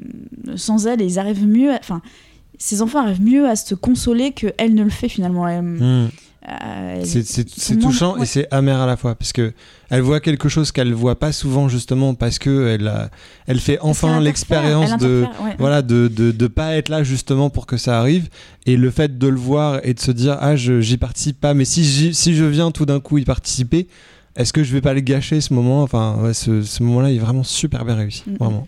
sans 0.57 0.87
elle 0.87 1.01
et 1.01 1.05
ils 1.05 1.19
arrivent 1.19 1.47
mieux. 1.47 1.71
Enfin, 1.71 2.01
ses 2.57 2.81
enfants 2.81 2.99
arrivent 2.99 3.23
mieux 3.23 3.47
à 3.47 3.55
se 3.55 3.75
consoler 3.75 4.33
que 4.33 4.47
elle 4.57 4.73
ne 4.75 4.83
le 4.83 4.89
fait 4.89 5.07
finalement. 5.09 5.47
Elle-. 5.47 6.09
Euh, 6.47 7.01
C'est- 7.03 7.79
touchant 7.79 8.15
ouais. 8.15 8.23
et 8.23 8.25
c'est 8.25 8.47
amer 8.53 8.79
à 8.79 8.85
la 8.85 8.97
fois 8.97 9.15
parce 9.15 9.33
que 9.33 9.53
elle 9.89 10.01
voit 10.01 10.19
quelque 10.19 10.47
chose 10.49 10.71
qu'elle 10.71 10.93
voit 10.93 11.17
pas 11.17 11.31
souvent 11.31 11.67
justement 11.69 12.13
parce 12.13 12.37
que 12.39 12.67
elle 12.67 12.87
a, 12.87 13.09
elle 13.47 13.59
fait 13.59 13.79
enfin 13.81 14.19
l'expérience 14.19 14.97
de 14.97 15.25
ouais. 15.43 15.55
voilà 15.57 15.81
de, 15.81 16.07
de 16.07 16.31
de 16.31 16.47
pas 16.47 16.75
être 16.75 16.89
là 16.89 17.03
justement 17.03 17.49
pour 17.49 17.65
que 17.65 17.77
ça 17.77 17.99
arrive 17.99 18.29
et 18.65 18.77
le 18.77 18.91
fait 18.91 19.17
de 19.17 19.27
le 19.27 19.37
voir 19.37 19.79
et 19.83 19.93
de 19.93 19.99
se 19.99 20.11
dire 20.11 20.37
ah 20.39 20.55
je 20.55 20.81
j'y 20.81 20.97
participe 20.97 21.39
pas 21.39 21.53
mais 21.53 21.65
si 21.65 22.13
si 22.13 22.35
je 22.35 22.45
viens 22.45 22.69
tout 22.71 22.85
d'un 22.85 22.99
coup 22.99 23.17
y 23.17 23.25
participer 23.25 23.87
est-ce 24.35 24.53
que 24.53 24.63
je 24.63 24.71
vais 24.73 24.81
pas 24.81 24.93
le 24.93 24.99
gâcher 24.99 25.39
ce 25.39 25.53
moment? 25.53 25.81
Enfin 25.81 26.17
ouais, 26.21 26.33
ce, 26.33 26.61
ce 26.61 26.83
moment-là 26.83 27.09
il 27.09 27.15
est 27.15 27.19
vraiment 27.19 27.43
super 27.43 27.85
bien 27.85 27.95
réussi 27.95 28.23
vraiment 28.39 28.67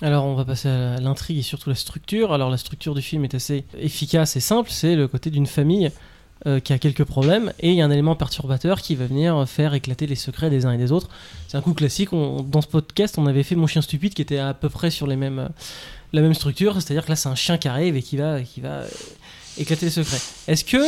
Alors, 0.00 0.24
on 0.26 0.34
va 0.34 0.44
passer 0.44 0.68
à 0.68 0.98
l'intrigue 1.00 1.38
et 1.38 1.42
surtout 1.42 1.68
la 1.70 1.74
structure. 1.74 2.32
Alors, 2.32 2.50
la 2.50 2.56
structure 2.56 2.94
du 2.94 3.02
film 3.02 3.24
est 3.24 3.34
assez 3.34 3.64
efficace 3.80 4.36
et 4.36 4.40
simple. 4.40 4.70
C'est 4.70 4.94
le 4.94 5.08
côté 5.08 5.28
d'une 5.30 5.46
famille 5.48 5.90
euh, 6.46 6.60
qui 6.60 6.72
a 6.72 6.78
quelques 6.78 7.04
problèmes 7.04 7.52
et 7.60 7.70
il 7.70 7.74
y 7.76 7.82
a 7.82 7.84
un 7.84 7.90
élément 7.90 8.14
perturbateur 8.14 8.80
qui 8.80 8.94
va 8.94 9.06
venir 9.06 9.48
faire 9.48 9.74
éclater 9.74 10.06
les 10.06 10.14
secrets 10.14 10.50
des 10.50 10.66
uns 10.66 10.72
et 10.72 10.78
des 10.78 10.92
autres. 10.92 11.08
C'est 11.48 11.56
un 11.56 11.60
coup 11.62 11.74
classique. 11.74 12.12
On- 12.12 12.42
dans 12.42 12.60
ce 12.60 12.68
podcast, 12.68 13.16
on 13.18 13.26
avait 13.26 13.42
fait 13.42 13.54
Mon 13.56 13.66
chien 13.66 13.82
stupide 13.82 14.14
qui 14.14 14.22
était 14.22 14.38
à 14.38 14.54
peu 14.54 14.68
près 14.68 14.90
sur 14.90 15.06
les 15.06 15.16
mêmes, 15.16 15.38
euh, 15.40 15.48
la 16.12 16.22
même 16.22 16.34
structure. 16.34 16.74
C'est-à-dire 16.74 17.04
que 17.04 17.10
là, 17.10 17.16
c'est 17.16 17.28
un 17.28 17.34
chien 17.34 17.58
arrive 17.64 17.96
et 17.96 18.02
qui 18.02 18.16
va, 18.16 18.40
qui 18.42 18.60
va 18.60 18.68
euh, 18.68 18.88
éclater 19.58 19.86
les 19.86 19.92
secrets. 19.92 20.20
Est-ce 20.46 20.64
que 20.64 20.78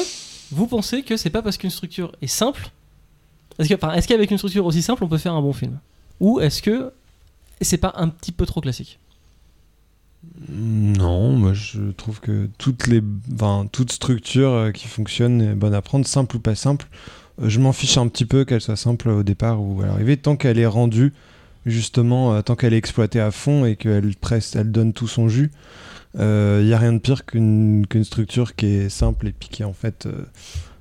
vous 0.52 0.66
pensez 0.66 1.02
que 1.02 1.16
c'est 1.16 1.30
pas 1.30 1.42
parce 1.42 1.56
qu'une 1.56 1.70
structure 1.70 2.12
est 2.22 2.26
simple 2.26 2.70
est-ce 3.58 4.08
qu'avec 4.08 4.30
une 4.30 4.38
structure 4.38 4.64
aussi 4.64 4.80
simple, 4.80 5.04
on 5.04 5.08
peut 5.08 5.18
faire 5.18 5.34
un 5.34 5.42
bon 5.42 5.52
film? 5.52 5.78
Ou 6.18 6.40
est-ce 6.40 6.62
que 6.62 6.92
c'est 7.60 7.76
pas 7.76 7.92
un 7.96 8.08
petit 8.08 8.32
peu 8.32 8.46
trop 8.46 8.60
classique? 8.60 8.98
Non, 10.48 11.32
moi 11.32 11.54
je 11.54 11.92
trouve 11.92 12.20
que 12.20 12.48
toutes 12.58 12.86
les, 12.86 13.02
toute 13.72 13.92
structure 13.92 14.50
euh, 14.50 14.70
qui 14.70 14.86
fonctionne 14.86 15.40
est 15.40 15.54
bonne 15.54 15.74
à 15.74 15.80
prendre, 15.80 16.06
simple 16.06 16.36
ou 16.36 16.40
pas 16.40 16.54
simple. 16.54 16.86
euh, 17.40 17.48
je 17.48 17.58
m'en 17.58 17.72
fiche 17.72 17.96
un 17.96 18.08
petit 18.08 18.26
peu 18.26 18.44
qu'elle 18.44 18.60
soit 18.60 18.76
simple 18.76 19.08
au 19.08 19.22
départ 19.22 19.62
ou 19.62 19.80
à 19.82 19.86
l'arrivée, 19.86 20.16
tant 20.18 20.36
qu'elle 20.36 20.58
est 20.58 20.66
rendue, 20.66 21.14
justement, 21.64 22.34
euh, 22.34 22.42
tant 22.42 22.54
qu'elle 22.54 22.74
est 22.74 22.78
exploitée 22.78 23.20
à 23.20 23.30
fond 23.30 23.64
et 23.64 23.76
qu'elle 23.76 24.14
presse, 24.16 24.54
elle 24.56 24.70
donne 24.70 24.92
tout 24.92 25.08
son 25.08 25.28
jus. 25.28 25.50
Il 26.14 26.64
n'y 26.64 26.72
a 26.72 26.78
rien 26.78 26.92
de 26.92 26.98
pire 26.98 27.24
qu'une 27.24 27.86
structure 28.02 28.56
qui 28.56 28.66
est 28.66 28.88
simple 28.88 29.28
et 29.28 29.34
qui 29.38 29.62
en 29.62 29.72
fait 29.72 30.08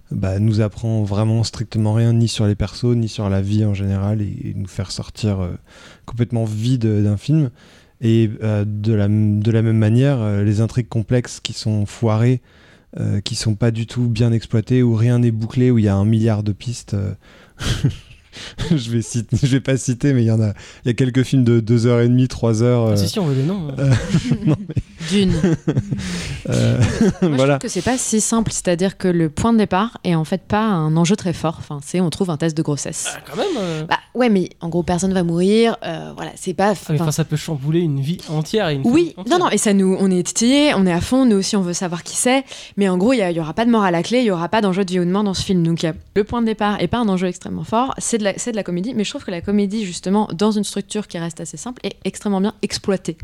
bah, 0.10 0.39
nous 0.39 0.60
apprend 0.60 1.03
vraiment 1.03 1.43
strictement 1.43 1.93
rien 1.93 2.13
ni 2.13 2.27
sur 2.27 2.48
les 2.48 2.55
persos 2.55 2.96
ni 2.96 3.08
sur 3.08 3.29
la 3.29 3.39
vie 3.39 3.63
en 3.63 3.75
général 3.75 4.24
et, 4.24 4.55
nous 4.55 4.67
faire 4.67 4.89
sortir 4.89 5.48
complètement 6.08 6.46
vide 6.46 7.03
d'un 7.03 7.17
film. 7.17 7.51
Et 8.01 8.29
euh, 8.44 8.63
de, 8.65 8.94
la, 8.94 9.08
de 9.10 9.51
la 9.51 9.62
même 9.62 9.77
manière, 9.77 10.20
euh, 10.22 10.44
les 10.44 10.62
intrigues 10.62 10.88
complexes 10.88 11.39
qui 11.41 11.53
sont 11.53 11.86
foirées, 11.86 12.41
euh, 13.00 13.20
qui 13.22 13.36
sont 13.36 13.56
pas 13.56 13.72
du 13.72 13.88
tout 13.88 14.08
bien 14.08 14.32
exploitées, 14.32 14.82
où 14.84 14.96
rien 14.96 15.20
n'est 15.20 15.32
bouclé, 15.32 15.70
où 15.70 15.77
il 15.79 15.86
y 15.86 15.89
a 15.89 15.96
un 15.96 16.06
milliard 16.06 16.41
de 16.44 16.53
pistes. 16.53 16.94
euh, 16.94 17.13
je 18.75 18.89
vais 18.91 19.01
citer, 19.01 19.36
je 19.41 19.48
vais 19.48 19.60
pas 19.60 19.75
citer, 19.77 20.13
mais 20.13 20.24
il 20.24 20.27
y 20.27 20.32
en 20.32 20.39
a, 20.41 20.53
il 20.86 20.88
y 20.88 20.89
a 20.89 20.94
quelques 20.94 21.24
films 21.24 21.44
de 21.44 21.60
2h30, 21.60 22.27
3h. 22.27 22.91
Ah, 22.94 22.96
si, 22.98 23.10
si, 23.10 23.20
on 23.20 23.25
veut 23.27 23.36
des 23.36 23.44
noms. 23.44 23.68
euh, 23.77 23.94
D'une. 25.10 25.34
euh, 26.50 26.77
Moi, 27.22 27.38
je 27.38 27.44
trouve 27.46 27.58
que 27.60 27.68
c'est 27.68 27.82
pas 27.82 27.98
si 27.98 28.22
simple, 28.22 28.51
c'est-à-dire 28.51 28.98
que 28.98 29.08
le 29.08 29.29
point 29.29 29.53
de 29.53 29.58
départ 29.58 29.98
est 30.03 30.15
en 30.15 30.24
fait 30.25 30.41
pas 30.41 30.62
un 30.63 30.96
enjeu 30.98 31.15
très 31.15 31.34
fort. 31.34 31.56
Enfin, 31.60 31.79
c'est 31.86 32.01
on 32.01 32.10
trouve 32.10 32.29
un 32.29 32.38
test 32.38 32.56
de 32.58 32.62
grossesse. 32.62 33.08
Ah, 33.15 33.20
quand 33.29 33.38
même. 33.38 33.46
euh. 33.58 33.84
Bah 33.86 34.00
ouais, 34.15 34.29
mais 34.29 34.50
en 34.62 34.70
gros 34.70 34.84
personne 34.84 35.13
va 35.13 35.24
mourir. 35.24 35.77
euh, 35.84 36.12
voilà, 36.15 36.32
c'est 36.36 36.53
pas. 36.53 36.74
Ah, 36.89 36.94
mais 37.06 37.12
ça 37.12 37.24
peut 37.25 37.36
chambouler 37.38 37.79
une 37.79 38.00
vie 38.00 38.20
entière. 38.29 38.70
Et 38.70 38.75
une 38.75 38.82
oui, 38.86 39.13
entière. 39.18 39.38
non, 39.39 39.46
non, 39.46 39.51
et 39.51 39.58
ça 39.58 39.74
nous, 39.74 39.96
on 40.00 40.10
est 40.12 40.24
titillés, 40.24 40.74
on 40.75 40.86
est 40.86 40.91
à 40.94 41.01
fond, 41.01 41.25
nous 41.25 41.38
aussi 41.38 41.56
on 41.56 41.62
veut 41.62 41.74
savoir 41.74 42.03
qui 42.03 42.15
c'est, 42.15 42.44
mais 42.77 42.89
en 42.89 42.98
gros 42.98 43.13
il 43.13 43.18
y, 43.20 43.34
y 43.34 43.39
aura 43.39 43.53
pas 43.53 43.65
de 43.65 43.72
mort 43.72 43.84
à 43.84 43.91
la 43.91 44.03
clé, 44.03 44.20
il 44.20 44.25
y 44.25 44.32
aura 44.32 44.50
pas 44.50 44.62
d'enjeu 44.62 44.84
de 44.86 44.91
vie 44.91 45.00
ou 45.00 45.06
de 45.06 45.10
mort 45.12 45.24
dans 45.24 45.34
ce 45.34 45.44
film, 45.44 45.63
donc 45.65 45.86
le 46.15 46.24
point 46.24 46.41
de 46.41 46.46
départ 46.46 46.82
et 46.82 46.88
pas 46.88 46.98
un 47.00 47.08
enjeu 47.10 47.27
extrêmement 47.27 47.63
fort, 47.63 47.94
c'est 47.98 48.18
de, 48.18 48.24
la- 48.24 48.38
c'est 48.38 48.51
de 48.51 48.56
la 48.56 48.63
comédie, 48.63 48.94
mais 48.96 49.03
je 49.03 49.10
trouve 49.10 49.24
que 49.24 49.32
la 49.32 49.41
comédie 49.41 49.86
justement 49.86 50.27
dans 50.34 50.51
une 50.51 50.63
structure 50.63 51.08
qui 51.08 51.18
reste 51.18 51.39
assez 51.41 51.58
simple 51.58 51.79
est 51.84 51.96
extrêmement 52.06 52.41
bien 52.41 52.53
exploitée, 52.62 53.18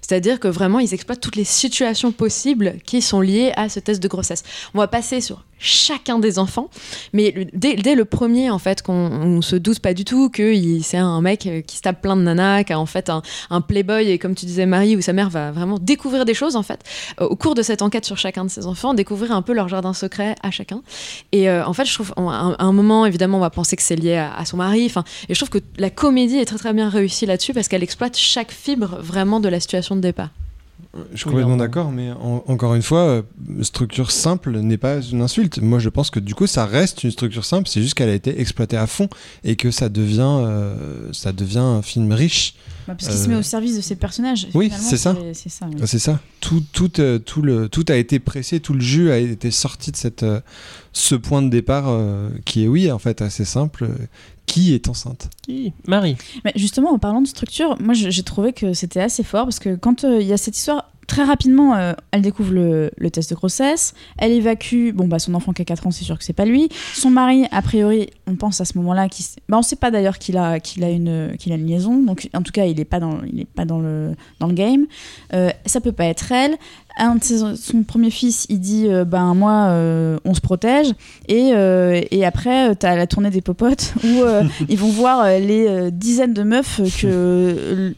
c'est-à-dire 0.00 0.40
que 0.40 0.48
vraiment 0.48 0.78
ils 0.78 0.92
exploitent 0.94 1.20
toutes 1.22 1.36
les 1.36 1.44
situations 1.44 2.12
possibles 2.12 2.74
qui 2.84 3.00
sont 3.00 3.22
liées 3.22 3.52
à 3.56 3.70
ce 3.70 3.80
test 3.80 4.02
de 4.02 4.08
grossesse. 4.08 4.42
On 4.74 4.78
va 4.78 4.88
passer 4.88 5.22
sur 5.22 5.44
chacun 5.62 6.18
des 6.18 6.40
enfants, 6.40 6.68
mais 7.12 7.48
dès, 7.54 7.94
le 7.94 8.04
premier 8.04 8.50
en 8.50 8.58
fait 8.58 8.82
qu'on 8.82 8.92
on 8.92 9.42
se 9.42 9.54
doute 9.54 9.78
pas 9.78 9.94
du 9.94 10.04
tout 10.04 10.28
que 10.28 10.52
c'est 10.82 10.96
un 10.96 11.20
mec 11.20 11.46
euh, 11.46 11.60
qui 11.60 11.76
se 11.76 11.82
tape 11.82 12.02
plein 12.02 12.16
de 12.16 12.22
nanas, 12.22 12.64
qui 12.64 12.72
a 12.72 12.80
en 12.80 12.86
fait 12.86 13.10
un, 13.10 13.60
playboy 13.60 14.10
et 14.10 14.18
comme 14.18 14.34
tu 14.34 14.44
disais 14.44 14.66
Marie 14.66 14.96
où 14.96 15.00
sa 15.00 15.12
mère 15.12 15.30
va 15.30 15.52
vraiment 15.52 15.78
découvrir 15.78 16.24
des 16.24 16.34
choses 16.34 16.56
en 16.56 16.64
fait. 16.64 16.80
Euh, 17.20 17.26
au 17.26 17.36
cours 17.36 17.54
de 17.54 17.62
cette 17.62 17.80
enquête 17.80 18.04
sur 18.04 18.18
chacun 18.18 18.44
de 18.44 18.50
ses 18.50 18.66
enfants 18.66 18.92
découvrir 18.92 19.30
un 19.32 19.42
peu 19.42 19.52
leur 19.52 19.68
jardin 19.68 19.94
secret 19.94 20.34
à 20.42 20.50
chacun. 20.50 20.82
Et 21.30 21.48
euh, 21.48 21.64
en 21.64 21.72
fait 21.72 21.84
je 21.84 21.94
trouve 21.94 22.12
à 22.16 22.56
un, 22.58 22.72
moment 22.72 23.06
évidemment 23.06 23.38
on 23.38 23.42
va 23.42 23.50
penser 23.50 23.76
que 23.76 23.82
c'est 23.82 23.96
lié 23.96 24.16
à, 24.16 24.44
son 24.44 24.56
mari 24.56 24.90
et 25.28 25.34
je 25.34 25.38
trouve 25.38 25.50
que 25.50 25.64
la 25.78 25.90
comédie 25.90 26.38
est 26.38 26.44
très 26.44 26.58
très 26.58 26.72
bien 26.72 26.88
réussie 26.88 27.26
là-dessus 27.26 27.54
parce 27.54 27.68
qu'elle 27.68 27.84
exploite 27.84 28.16
chaque 28.16 28.50
fibre 28.50 28.98
vraiment 29.00 29.38
de 29.38 29.48
la 29.48 29.60
situation 29.60 29.94
de 29.94 30.00
départ 30.00 30.30
Je 31.12 31.16
suis 31.16 31.24
complètement 31.24 31.54
en- 31.54 31.56
d'accord, 31.56 31.90
mais 31.90 32.10
en- 32.12 32.44
encore 32.48 32.74
une 32.74 32.82
fois, 32.82 32.98
euh, 33.00 33.22
structure 33.62 34.10
simple 34.10 34.58
n'est 34.58 34.76
pas 34.76 35.00
une 35.00 35.22
insulte. 35.22 35.58
Moi, 35.62 35.78
je 35.78 35.88
pense 35.88 36.10
que 36.10 36.20
du 36.20 36.34
coup, 36.34 36.46
ça 36.46 36.66
reste 36.66 37.02
une 37.02 37.10
structure 37.10 37.46
simple. 37.46 37.66
C'est 37.68 37.80
juste 37.80 37.94
qu'elle 37.94 38.10
a 38.10 38.14
été 38.14 38.38
exploitée 38.40 38.76
à 38.76 38.86
fond 38.86 39.08
et 39.42 39.56
que 39.56 39.70
ça 39.70 39.88
devient, 39.88 40.20
euh, 40.44 41.08
ça 41.12 41.32
devient 41.32 41.58
un 41.60 41.80
film 41.82 42.12
riche. 42.12 42.54
Bah, 42.86 42.94
parce 42.98 43.08
qu'il 43.10 43.18
se 43.18 43.24
Euh, 43.26 43.28
met 43.30 43.36
au 43.36 43.42
service 43.42 43.76
de 43.76 43.80
ses 43.80 43.94
personnages. 43.96 44.48
oui, 44.54 44.70
c'est 44.76 44.96
ça. 44.98 45.16
C'est 45.32 45.48
ça. 45.48 45.66
oui. 45.72 45.80
C'est 45.86 45.98
ça. 45.98 46.20
Tout, 46.40 46.62
tout, 46.72 47.00
euh, 47.00 47.18
tout, 47.18 47.40
le, 47.40 47.68
tout 47.70 47.84
a 47.88 47.96
été 47.96 48.18
pressé, 48.18 48.60
tout 48.60 48.74
le 48.74 48.80
jus 48.80 49.10
a 49.10 49.18
été 49.18 49.50
sorti 49.50 49.92
de 49.92 49.96
cette, 49.96 50.26
ce 50.92 51.14
point 51.14 51.40
de 51.42 51.48
départ 51.48 51.86
qui 52.44 52.64
est, 52.64 52.68
oui, 52.68 52.90
en 52.92 52.98
fait, 52.98 53.22
assez 53.22 53.44
simple. 53.46 53.88
Qui 54.52 54.74
est 54.74 54.88
enceinte 54.88 55.30
Qui 55.40 55.72
Marie. 55.86 56.16
Mais 56.44 56.52
justement, 56.56 56.90
en 56.90 56.98
parlant 56.98 57.22
de 57.22 57.26
structure, 57.26 57.80
moi 57.80 57.94
j'ai 57.94 58.22
trouvé 58.22 58.52
que 58.52 58.74
c'était 58.74 59.00
assez 59.00 59.22
fort 59.22 59.44
parce 59.44 59.58
que 59.58 59.76
quand 59.76 60.04
euh, 60.04 60.20
il 60.20 60.26
y 60.26 60.32
a 60.34 60.36
cette 60.36 60.58
histoire, 60.58 60.91
très 61.12 61.24
rapidement, 61.24 61.74
euh, 61.76 61.92
elle 62.10 62.22
découvre 62.22 62.54
le, 62.54 63.10
test 63.10 63.28
de 63.28 63.34
grossesse, 63.34 63.92
elle 64.16 64.32
évacue, 64.32 64.92
bon 64.94 65.06
bah 65.06 65.18
son 65.18 65.34
enfant 65.34 65.52
qui 65.52 65.60
a 65.60 65.64
4 65.66 65.86
ans, 65.86 65.90
c'est 65.90 66.04
sûr 66.04 66.16
que 66.16 66.24
c'est 66.24 66.32
pas 66.32 66.46
lui. 66.46 66.70
Son 66.94 67.10
mari, 67.10 67.44
a 67.50 67.60
priori, 67.60 68.08
on 68.26 68.34
pense 68.36 68.62
à 68.62 68.64
ce 68.64 68.78
moment-là, 68.78 69.10
qu'il 69.10 69.26
bah, 69.46 69.58
on 69.58 69.62
sait 69.62 69.76
pas 69.76 69.90
d'ailleurs 69.90 70.18
qu'il 70.18 70.38
a, 70.38 70.52
a, 70.52 70.88
une, 70.88 71.08
a 71.08 71.54
une 71.54 71.66
liaison, 71.66 72.02
donc 72.02 72.30
en 72.32 72.40
tout 72.40 72.50
cas 72.50 72.64
il 72.64 72.80
est 72.80 72.86
pas 72.86 72.98
dans, 72.98 73.18
il 73.30 73.40
est 73.40 73.44
pas 73.44 73.66
dans, 73.66 73.78
le, 73.78 74.14
dans 74.40 74.46
le 74.46 74.54
game. 74.54 74.86
Euh, 75.34 75.50
ça 75.66 75.82
peut 75.82 75.92
pas 75.92 76.06
être 76.06 76.32
elle. 76.32 76.56
Un 76.96 77.16
de 77.16 77.24
ses- 77.24 77.56
son 77.56 77.82
premier 77.82 78.10
fils, 78.10 78.46
il 78.48 78.60
dit 78.60 78.86
euh, 78.88 79.04
ben 79.04 79.34
moi 79.34 79.66
euh, 79.68 80.18
on 80.24 80.32
se 80.32 80.40
protège 80.40 80.92
et, 81.28 81.52
et 82.10 82.24
après 82.24 82.74
t'as 82.76 82.96
la 82.96 83.06
tournée 83.06 83.30
des 83.30 83.42
popotes 83.42 83.92
où 84.04 84.22
ils 84.68 84.78
vont 84.78 84.90
voir 84.90 85.26
les 85.26 85.90
dizaines 85.90 86.32
de 86.32 86.42
meufs 86.42 86.80
que 87.00 87.94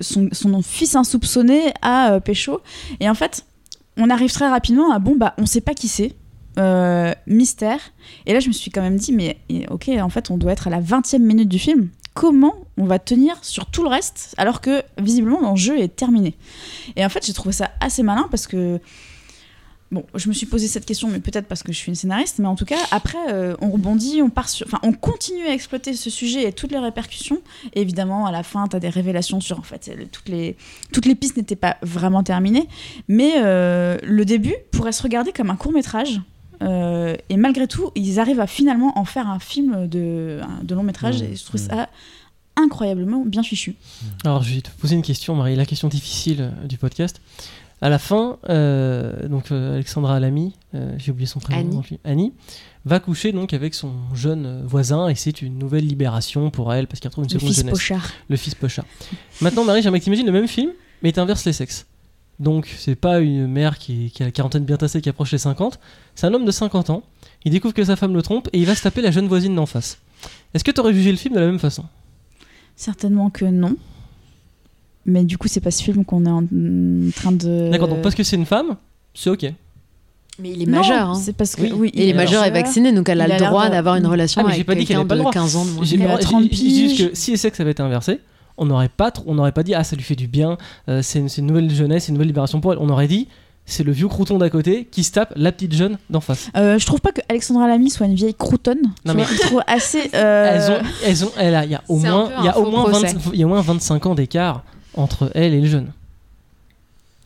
son, 0.00 0.62
fils 0.62 0.94
insoupçonné 0.94 1.72
a 1.82 2.12
euh, 2.12 2.20
pécho. 2.20 2.60
Et 3.00 3.08
en 3.08 3.14
fait 3.14 3.44
on 3.96 4.10
arrive 4.10 4.32
très 4.32 4.48
rapidement 4.48 4.92
à 4.92 4.98
bon 4.98 5.16
bah 5.16 5.34
on 5.38 5.46
sait 5.46 5.60
pas 5.60 5.74
qui 5.74 5.88
c'est 5.88 6.14
euh, 6.58 7.12
mystère. 7.26 7.80
Et 8.26 8.32
là 8.32 8.40
je 8.40 8.48
me 8.48 8.52
suis 8.52 8.70
quand 8.70 8.82
même 8.82 8.96
dit 8.96 9.12
mais 9.12 9.38
ok 9.70 9.88
en 10.00 10.08
fait 10.08 10.30
on 10.30 10.38
doit 10.38 10.52
être 10.52 10.66
à 10.68 10.70
la 10.70 10.80
20e 10.80 11.18
minute 11.18 11.48
du 11.48 11.58
film. 11.58 11.88
Comment 12.14 12.54
on 12.76 12.84
va 12.84 12.98
tenir 12.98 13.36
sur 13.42 13.66
tout 13.66 13.82
le 13.82 13.88
reste 13.88 14.34
alors 14.38 14.60
que 14.60 14.82
visiblement 14.98 15.40
l'enjeu 15.40 15.78
est 15.78 15.94
terminé? 15.94 16.36
Et 16.96 17.04
en 17.04 17.08
fait 17.08 17.24
j'ai 17.24 17.32
trouvé 17.32 17.52
ça 17.52 17.70
assez 17.80 18.02
malin 18.02 18.26
parce 18.30 18.46
que 18.46 18.80
Bon, 19.90 20.04
je 20.14 20.28
me 20.28 20.34
suis 20.34 20.44
posé 20.44 20.68
cette 20.68 20.84
question, 20.84 21.08
mais 21.08 21.18
peut-être 21.18 21.46
parce 21.46 21.62
que 21.62 21.72
je 21.72 21.78
suis 21.78 21.88
une 21.88 21.94
scénariste, 21.94 22.40
mais 22.40 22.46
en 22.46 22.56
tout 22.56 22.66
cas, 22.66 22.78
après, 22.90 23.32
euh, 23.32 23.56
on 23.62 23.70
rebondit, 23.70 24.20
on 24.20 24.28
part 24.28 24.50
sur. 24.50 24.66
Enfin, 24.66 24.80
on 24.82 24.92
continue 24.92 25.46
à 25.46 25.54
exploiter 25.54 25.94
ce 25.94 26.10
sujet 26.10 26.46
et 26.46 26.52
toutes 26.52 26.72
les 26.72 26.78
répercussions. 26.78 27.40
Et 27.72 27.80
évidemment, 27.80 28.26
à 28.26 28.32
la 28.32 28.42
fin, 28.42 28.68
tu 28.68 28.76
as 28.76 28.80
des 28.80 28.90
révélations 28.90 29.40
sur. 29.40 29.58
En 29.58 29.62
fait, 29.62 29.90
toutes 30.12 30.28
les, 30.28 30.56
toutes 30.92 31.06
les 31.06 31.14
pistes 31.14 31.38
n'étaient 31.38 31.56
pas 31.56 31.78
vraiment 31.80 32.22
terminées. 32.22 32.68
Mais 33.08 33.36
euh, 33.38 33.96
le 34.02 34.26
début 34.26 34.54
pourrait 34.72 34.92
se 34.92 35.02
regarder 35.02 35.32
comme 35.32 35.48
un 35.48 35.56
court-métrage. 35.56 36.20
Euh, 36.60 37.16
et 37.30 37.38
malgré 37.38 37.66
tout, 37.66 37.90
ils 37.94 38.20
arrivent 38.20 38.40
à 38.40 38.46
finalement 38.46 38.98
en 38.98 39.06
faire 39.06 39.26
un 39.28 39.38
film 39.38 39.86
de, 39.88 40.40
de 40.62 40.74
long 40.74 40.82
métrage. 40.82 41.22
Mmh, 41.22 41.26
et 41.26 41.36
je 41.36 41.44
trouve 41.44 41.62
mmh. 41.62 41.68
ça 41.70 41.88
incroyablement 42.56 43.24
bien 43.24 43.42
fichu. 43.42 43.74
Alors, 44.24 44.42
je 44.42 44.54
vais 44.54 44.60
te 44.60 44.70
poser 44.70 44.96
une 44.96 45.02
question, 45.02 45.34
Marie, 45.34 45.56
la 45.56 45.64
question 45.64 45.88
difficile 45.88 46.52
du 46.68 46.76
podcast. 46.76 47.22
À 47.80 47.88
la 47.88 47.98
fin, 47.98 48.38
euh, 48.48 49.28
donc 49.28 49.52
euh, 49.52 49.74
Alexandra 49.74 50.16
Alamy, 50.16 50.54
euh, 50.74 50.94
j'ai 50.98 51.12
oublié 51.12 51.26
son 51.26 51.38
prénom, 51.38 51.80
Annie. 52.02 52.32
va 52.84 52.98
coucher 52.98 53.30
donc 53.30 53.52
avec 53.52 53.72
son 53.74 53.92
jeune 54.14 54.46
euh, 54.46 54.62
voisin 54.66 55.08
et 55.08 55.14
c'est 55.14 55.42
une 55.42 55.58
nouvelle 55.58 55.86
libération 55.86 56.50
pour 56.50 56.74
elle 56.74 56.88
parce 56.88 56.98
qu'elle 56.98 57.10
retrouve 57.10 57.26
une 57.26 57.32
le 57.34 57.38
seconde 57.38 57.48
fils 57.48 57.58
jeunesse. 57.58 57.72
Pochard 57.72 58.10
Le 58.28 58.36
fils 58.36 58.56
Pochard. 58.56 58.84
Maintenant, 59.40 59.62
Marie, 59.64 59.82
j'aimerais 59.82 60.00
que 60.00 60.04
t'imagines 60.04 60.26
le 60.26 60.32
même 60.32 60.48
film, 60.48 60.72
mais 61.02 61.12
t'inverses 61.12 61.44
les 61.44 61.52
sexes. 61.52 61.86
Donc, 62.40 62.72
c'est 62.78 62.96
pas 62.96 63.20
une 63.20 63.46
mère 63.46 63.78
qui, 63.78 64.10
qui 64.10 64.22
a 64.24 64.26
la 64.26 64.32
quarantaine 64.32 64.64
bien 64.64 64.76
tassée 64.76 65.00
qui 65.00 65.08
approche 65.08 65.30
les 65.30 65.38
50, 65.38 65.78
c'est 66.16 66.26
un 66.26 66.34
homme 66.34 66.44
de 66.44 66.50
50 66.50 66.90
ans. 66.90 67.04
Il 67.44 67.52
découvre 67.52 67.74
que 67.74 67.84
sa 67.84 67.94
femme 67.94 68.14
le 68.14 68.22
trompe 68.22 68.48
et 68.52 68.58
il 68.58 68.66
va 68.66 68.74
se 68.74 68.82
taper 68.82 69.02
la 69.02 69.12
jeune 69.12 69.28
voisine 69.28 69.54
d'en 69.54 69.66
face. 69.66 69.98
Est-ce 70.52 70.64
que 70.64 70.70
t'aurais 70.72 70.94
jugé 70.94 71.12
le 71.12 71.16
film 71.16 71.34
de 71.34 71.40
la 71.40 71.46
même 71.46 71.60
façon? 71.60 71.84
Certainement 72.74 73.30
que 73.30 73.44
non. 73.44 73.76
Mais 75.10 75.24
du 75.24 75.38
coup, 75.38 75.48
c'est 75.48 75.60
pas 75.60 75.70
ce 75.70 75.82
film 75.82 76.04
qu'on 76.04 76.26
est 76.26 76.30
en 76.30 76.44
train 77.16 77.32
de. 77.32 77.70
D'accord, 77.70 77.88
donc 77.88 78.02
parce 78.02 78.14
que 78.14 78.22
c'est 78.22 78.36
une 78.36 78.44
femme, 78.46 78.76
c'est 79.14 79.30
ok. 79.30 79.42
mais 80.38 80.50
il 80.50 80.62
est 80.62 80.66
Non, 80.66 80.78
majeur 80.78 81.08
hein. 81.10 81.14
C'est 81.14 81.32
parce 81.32 81.56
que 81.56 81.62
Oui. 81.62 81.72
oui, 81.74 81.90
Et 81.94 82.04
il 82.04 82.08
est 82.10 82.14
majeur 82.14 82.44
et 82.44 82.50
vacciné, 82.50 82.92
donc 82.92 83.08
elle 83.08 83.20
a 83.22 83.26
le 83.26 83.36
droit 83.44 83.68
d'avoir 83.70 83.96
une 83.96 84.06
relation 84.06 84.42
Ah, 84.44 84.50
avec 84.50 84.66
pas 84.66 84.74
dit 84.74 84.84
qu'elle 84.84 84.98
quelqu'un 84.98 85.14
de 85.16 85.20
droit. 85.20 85.32
15 85.32 85.56
ans 85.56 85.64
de 85.64 85.70
moins. 85.70 85.84
J'ai 85.84 85.96
Il 85.96 86.02
a 86.04 86.08
pas- 86.08 86.18
30 86.18 86.42
j'ai- 86.44 86.48
j'ai 86.50 86.62
dit 86.64 86.88
juste 86.96 87.10
que 87.10 87.16
si 87.16 87.30
les 87.30 87.36
sexes 87.38 87.58
avaient 87.60 87.70
été 87.70 87.82
inversés, 87.82 88.20
on 88.58 88.66
n'aurait 88.66 88.90
pas, 88.90 89.10
on 89.26 89.34
n'aurait 89.34 89.52
pas 89.52 89.62
dit 89.62 89.74
ah 89.74 89.82
ça 89.82 89.96
lui 89.96 90.02
fait 90.02 90.14
du 90.16 90.28
bien, 90.28 90.58
euh, 90.88 91.00
c'est 91.02 91.20
une, 91.20 91.46
nouvelle 91.46 91.70
jeunesse, 91.70 92.04
c'est 92.04 92.08
une 92.08 92.14
nouvelle 92.16 92.28
libération 92.28 92.60
pour 92.60 92.72
elle. 92.74 92.78
On 92.82 92.88
aurait 92.90 93.08
dit 93.08 93.28
c'est 93.70 93.82
le 93.84 93.92
vieux 93.92 94.08
crouton 94.08 94.38
d'à 94.38 94.48
côté 94.50 94.86
qui 94.90 95.04
se 95.04 95.12
tape 95.12 95.32
la 95.36 95.52
petite 95.52 95.74
jeune 95.74 95.98
d'en 96.08 96.20
face. 96.20 96.48
Euh, 96.56 96.78
je 96.78 96.86
trouve 96.86 97.00
pas 97.00 97.12
que 97.12 97.20
Alexandra 97.28 97.66
Lamy 97.68 97.90
soit 97.90 98.06
une 98.06 98.14
vieille 98.14 98.34
croutonne. 98.34 98.78
Non, 99.04 99.12
mais- 99.14 99.24
je 99.24 99.40
trouve 99.40 99.62
assez. 99.66 100.10
euh, 100.14 100.52
Elles 100.54 100.70
ont, 100.72 100.78
elles 101.04 101.24
ont, 101.24 101.30
elle 101.38 101.54
a, 101.54 101.64
il 101.64 101.70
y 101.72 101.74
a 101.74 101.82
au 101.88 101.98
C'est 102.00 102.06
un 102.06 102.10
moins, 102.12 102.26
peu 102.28 102.32
il 102.38 102.44
y 102.44 102.48
a 102.48 102.52
un 102.52 102.54
au 102.56 102.64
faux 102.64 102.70
moins, 102.70 102.84
procès. 102.90 103.06
20 103.14 103.30
il 103.34 103.40
y 103.40 103.42
a 103.42 103.46
au 103.46 103.48
moins 103.48 103.60
25 103.60 104.06
ans 104.06 104.14
d'écart 104.14 104.64
entre 104.94 105.30
elle 105.34 105.54
et 105.54 105.60
le 105.60 105.66
jeune. 105.66 105.92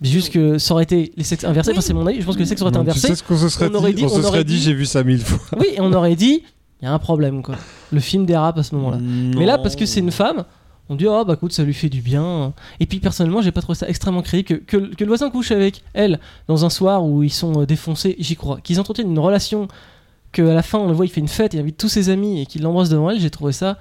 Juste 0.01 0.33
que 0.33 0.59
ça 0.59 0.75
aurait 0.75 0.83
été 0.83 1.13
les 1.17 1.23
sexes 1.23 1.45
inversés, 1.45 1.71
Oui. 1.71 1.77
enfin 1.79 1.87
c'est 1.87 1.95
mon 1.95 2.07
avis, 2.07 2.21
je 2.21 2.27
pense 2.27 2.35
que 2.35 2.41
les 2.41 2.47
sexes 2.47 2.61
auraient 2.63 2.71
été 2.71 2.79
Non, 2.79 2.85
Tu 2.85 2.91
inversés. 2.91 3.09
sais 3.09 3.15
ce 3.15 3.23
qu'on 3.23 3.37
se 3.37 3.49
serait 3.49 3.69
on 3.71 3.75
aurait 3.77 3.93
dit, 3.93 4.03
dit- 4.03 4.05
On 4.05 4.17
se 4.17 4.23
serait 4.23 4.43
dit, 4.43 4.55
dit- 4.55 4.61
j'ai 4.63 4.75
vu 4.75 4.85
ça 4.85 5.05
mille 5.05 5.21
fois. 5.21 5.39
Oui, 5.61 5.67
et 5.75 5.81
on 5.81 5.93
aurait 5.93 6.17
dit 6.17 6.43
il 6.81 6.85
y 6.87 6.89
a 6.89 6.93
un 6.93 6.99
problème 6.99 7.43
quoi. 7.43 7.55
Le 7.93 8.01
film 8.01 8.27
dérape 8.27 8.59
à 8.59 8.65
ce 8.65 8.75
moment-là. 8.75 8.99
Mais 8.99 9.47
là, 9.47 9.59
parce 9.59 9.77
que 9.77 9.87
c'est 9.87 10.01
une 10.01 10.11
femme, 10.11 10.45
on 10.89 10.97
dit 10.97 11.07
oh 11.07 11.25
bah 11.25 11.35
écoute, 11.35 11.53
ça 11.53 11.63
lui 11.63 11.73
fait 11.75 11.89
du 11.89 12.01
bien. 12.01 12.53
Et 12.81 12.87
puis 12.87 12.99
personnellement, 12.99 13.43
j'ai 13.43 13.53
pas 13.53 13.63
trouvé 13.63 13.77
ça 13.77 13.89
extrêmement 13.89 14.23
crédible 14.23 14.49
que, 14.49 14.55
que, 14.77 14.93
que 14.95 15.05
le 15.05 15.09
voisin 15.09 15.31
couche 15.31 15.53
avec 15.53 15.85
elle 15.95 16.19
dans 16.49 16.65
un 16.65 16.71
soir 16.71 17.05
où 17.05 17.23
ils 17.23 17.33
sont 17.33 17.61
euh, 17.61 17.67
défoncés, 17.67 18.17
j'y 18.19 18.35
crois. 18.35 18.61
Qu'ils 18.61 18.81
entretiennent 18.81 19.11
une 19.11 19.19
relation, 19.21 19.69
qu'à 20.33 20.43
la 20.43 20.63
fin 20.63 20.79
on 20.79 20.89
le 20.89 20.95
voit, 20.95 21.07
il 21.07 21.11
fait 21.13 21.21
une 21.21 21.29
fête, 21.29 21.55
il 21.55 21.61
invite 21.61 21.77
tous 21.77 21.89
ses 21.89 22.09
amis 22.09 22.41
et 22.41 22.47
qu'il 22.47 22.63
l'embrasse 22.63 22.89
devant 22.89 23.09
elle, 23.11 23.21
j'ai 23.21 23.31
trouvé 23.31 23.53
ça 23.53 23.79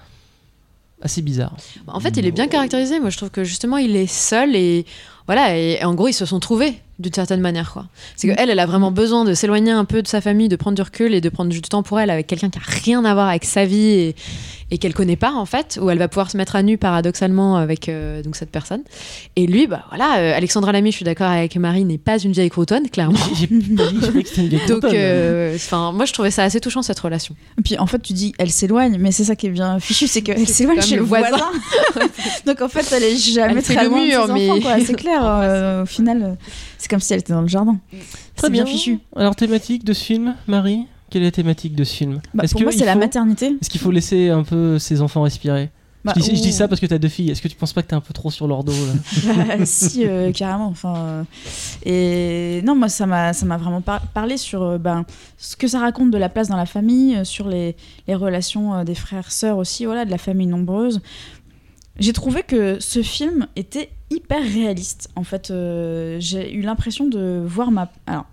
assez 1.02 1.22
bizarre. 1.22 1.56
En 1.88 2.00
fait, 2.00 2.18
il 2.18 2.26
est 2.26 2.32
bien 2.32 2.48
caractérisé. 2.48 3.00
Moi, 3.00 3.10
je 3.10 3.18
trouve 3.18 3.32
que 3.32 3.44
justement, 3.44 3.78
il 3.78 3.96
est 3.96 4.08
seul 4.08 4.56
et 4.56 4.86
voilà. 5.28 5.58
Et, 5.58 5.84
en 5.84 5.94
gros, 5.94 6.08
ils 6.08 6.14
se 6.14 6.26
sont 6.26 6.40
trouvés 6.40 6.74
d'une 7.00 7.14
certaine 7.14 7.42
manière. 7.42 7.72
quoi. 7.74 7.86
C'est 8.16 8.28
Mm. 8.28 8.36
qu'elle, 8.36 8.50
elle 8.52 8.60
a 8.60 8.66
vraiment 8.68 8.92
besoin 8.92 9.26
de 9.26 9.34
s'éloigner 9.34 9.72
un 9.72 9.86
peu 9.86 10.04
de 10.04 10.08
sa 10.08 10.22
famille, 10.22 10.50
de 10.50 10.56
prendre 10.56 10.76
du 10.76 10.82
recul 10.84 11.16
et 11.16 11.22
de 11.22 11.30
prendre 11.30 11.50
du 11.50 11.60
temps 11.62 11.82
pour 11.82 12.00
elle 12.00 12.12
avec 12.12 12.28
quelqu'un 12.28 12.50
qui 12.52 12.60
a 12.60 12.62
rien 12.64 13.04
à 13.06 13.14
voir 13.16 13.28
avec 13.30 13.44
sa 13.44 13.66
vie 13.66 13.88
et, 13.90 14.16
et 14.70 14.78
qu'elle 14.78 14.94
connaît 14.94 15.16
pas 15.16 15.32
en 15.34 15.46
fait, 15.48 15.80
où 15.82 15.90
elle 15.90 15.98
va 15.98 16.08
pouvoir 16.08 16.30
se 16.30 16.38
mettre 16.38 16.56
à 16.56 16.62
nu 16.62 16.78
paradoxalement 16.78 17.56
avec 17.58 17.90
euh, 17.90 18.22
donc 18.22 18.36
cette 18.36 18.52
personne. 18.52 18.82
Et 19.36 19.48
lui, 19.48 19.66
bah 19.66 19.84
voilà, 19.90 20.20
euh, 20.20 20.38
Alexandra 20.38 20.72
Lamy, 20.74 20.92
je 20.92 20.98
suis 20.98 21.06
d'accord 21.06 21.28
avec 21.30 21.56
Marie, 21.56 21.86
n'est 21.86 21.98
pas 21.98 22.20
une 22.20 22.34
vieille 22.34 22.50
croutonne, 22.52 22.88
clairement. 22.90 23.18
Donc, 24.68 24.84
euh, 24.86 25.58
moi, 25.94 26.06
je 26.06 26.14
trouvais 26.14 26.32
ça 26.32 26.44
assez 26.44 26.60
touchant 26.60 26.82
cette 26.84 27.00
relation. 27.00 27.36
Et 27.58 27.62
puis 27.64 27.78
en 27.80 27.88
fait, 27.88 28.00
tu 28.00 28.14
dis 28.14 28.34
elle 28.38 28.52
s'éloigne, 28.52 28.98
mais 29.00 29.12
c'est 29.12 29.24
ça 29.24 29.36
qui 29.36 29.48
est 29.48 29.52
bien 29.52 29.80
fichu, 29.80 30.08
c'est 30.08 30.22
qu'elle 30.22 30.48
s'éloigne 30.48 30.82
chez 30.82 30.98
le 30.98 31.02
voisin. 31.04 31.50
Donc 32.46 32.62
en 32.62 32.70
fait, 32.70 32.86
elle 32.96 33.04
est 33.04 33.16
jamais 33.16 33.56
Elle 33.58 33.64
très 33.64 33.86
loin 33.88 34.06
mur, 34.06 34.22
de 34.24 34.28
ses 34.28 34.34
mais- 34.34 34.50
enfants, 34.52 34.62
quoi. 34.62 34.76
C'est 34.86 34.94
clair. 35.02 35.11
Euh, 35.19 35.84
au 35.84 35.86
final, 35.86 36.38
c'est 36.78 36.89
comme 36.89 37.00
si 37.00 37.13
elle 37.13 37.19
était 37.19 37.34
dans 37.34 37.41
le 37.41 37.47
jardin. 37.47 37.80
Très 38.36 38.47
C'est 38.47 38.52
bien. 38.54 38.65
fichu. 38.65 39.00
Alors, 39.15 39.36
thématique 39.36 39.84
de 39.84 39.93
ce 39.93 40.04
film, 40.04 40.36
Marie 40.47 40.86
Quelle 41.10 41.21
est 41.24 41.26
la 41.26 41.32
thématique 41.32 41.76
de 41.76 41.84
ce 41.84 41.93
film 41.95 42.21
Bah, 42.34 42.43
Est-ce 42.43 42.54
pour 42.54 42.60
que 42.60 42.65
moi, 42.65 42.74
c'est 42.74 42.86
la 42.86 42.95
maternité. 42.95 43.56
Est-ce 43.62 43.69
qu'il 43.69 43.82
faut 43.82 43.91
laisser 43.91 44.30
un 44.30 44.43
peu 44.43 44.80
ses 44.80 45.02
enfants 45.02 45.21
respirer 45.24 45.69
Bah, 46.04 46.13
je, 46.15 46.21
dis, 46.21 46.36
je 46.36 46.41
dis 46.41 46.50
ou- 46.50 46.52
ça 46.52 46.67
parce 46.67 46.82
que 46.82 46.86
t'as 46.88 46.97
deux 46.97 47.10
filles. 47.10 47.30
Est-ce 47.30 47.41
que 47.41 47.47
tu 47.47 47.56
penses 47.56 47.74
pas 47.74 47.84
que 47.84 47.88
t'es 47.89 47.95
un 47.95 48.02
peu 48.02 48.13
trop 48.13 48.32
sur 48.32 48.47
leur 48.47 48.63
dos 48.63 48.71
là 48.74 49.34
Bah, 49.58 49.65
si, 49.65 50.06
euh, 50.08 50.32
carrément. 50.32 50.65
Enfin, 50.67 50.95
euh, 50.97 51.24
et 51.86 52.62
non, 52.63 52.76
moi, 52.76 52.89
ça 52.89 53.06
m'a, 53.06 53.34
ça 53.34 53.45
m'a 53.45 53.58
vraiment 53.58 53.82
par- 53.82 54.08
parlé 54.08 54.38
sur 54.38 54.63
euh, 54.63 54.78
ben, 54.78 55.06
ce 55.38 55.56
que 55.56 55.67
ça 55.67 55.80
raconte 55.80 56.10
de 56.12 56.17
la 56.17 56.30
place 56.30 56.47
dans 56.47 56.58
la 56.58 56.65
famille, 56.65 57.17
euh, 57.17 57.24
sur 57.24 57.47
les, 57.47 57.76
les 58.08 58.15
relations 58.15 58.74
euh, 58.76 58.84
des 58.84 58.95
frères, 58.95 59.32
sœurs 59.32 59.58
aussi, 59.58 59.86
voilà, 59.86 60.06
de 60.06 60.12
la 60.12 60.17
famille 60.17 60.47
nombreuse. 60.47 61.02
J'ai 62.00 62.13
trouvé 62.13 62.41
que 62.43 62.78
ce 62.80 63.04
film 63.04 63.47
était 63.56 63.89
hyper 64.12 64.43
réaliste. 64.43 65.10
En 65.15 65.24
fait, 65.24 65.50
euh, 65.50 66.17
j'ai 66.19 66.54
eu 66.54 66.62
l'impression 66.62 67.08
de 67.08 67.43
voir 67.45 67.71
ma. 67.71 67.91
Alors, 68.06 68.26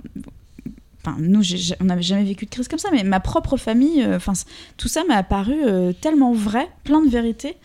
Enfin, 1.04 1.16
nous, 1.20 1.42
on 1.80 1.84
n'avait 1.84 2.02
jamais 2.02 2.24
vécu 2.24 2.44
de 2.44 2.50
crise 2.50 2.66
comme 2.66 2.80
ça, 2.80 2.88
mais 2.90 3.04
ma 3.04 3.20
propre 3.20 3.56
famille, 3.56 4.02
euh, 4.02 4.16
enfin, 4.16 4.32
tout 4.76 4.88
ça 4.88 5.04
m'a 5.04 5.14
apparu 5.14 5.54
euh, 5.64 5.92
tellement 5.92 6.32
vrai, 6.32 6.68
plein 6.82 7.00
de 7.00 7.08
vérité. 7.08 7.56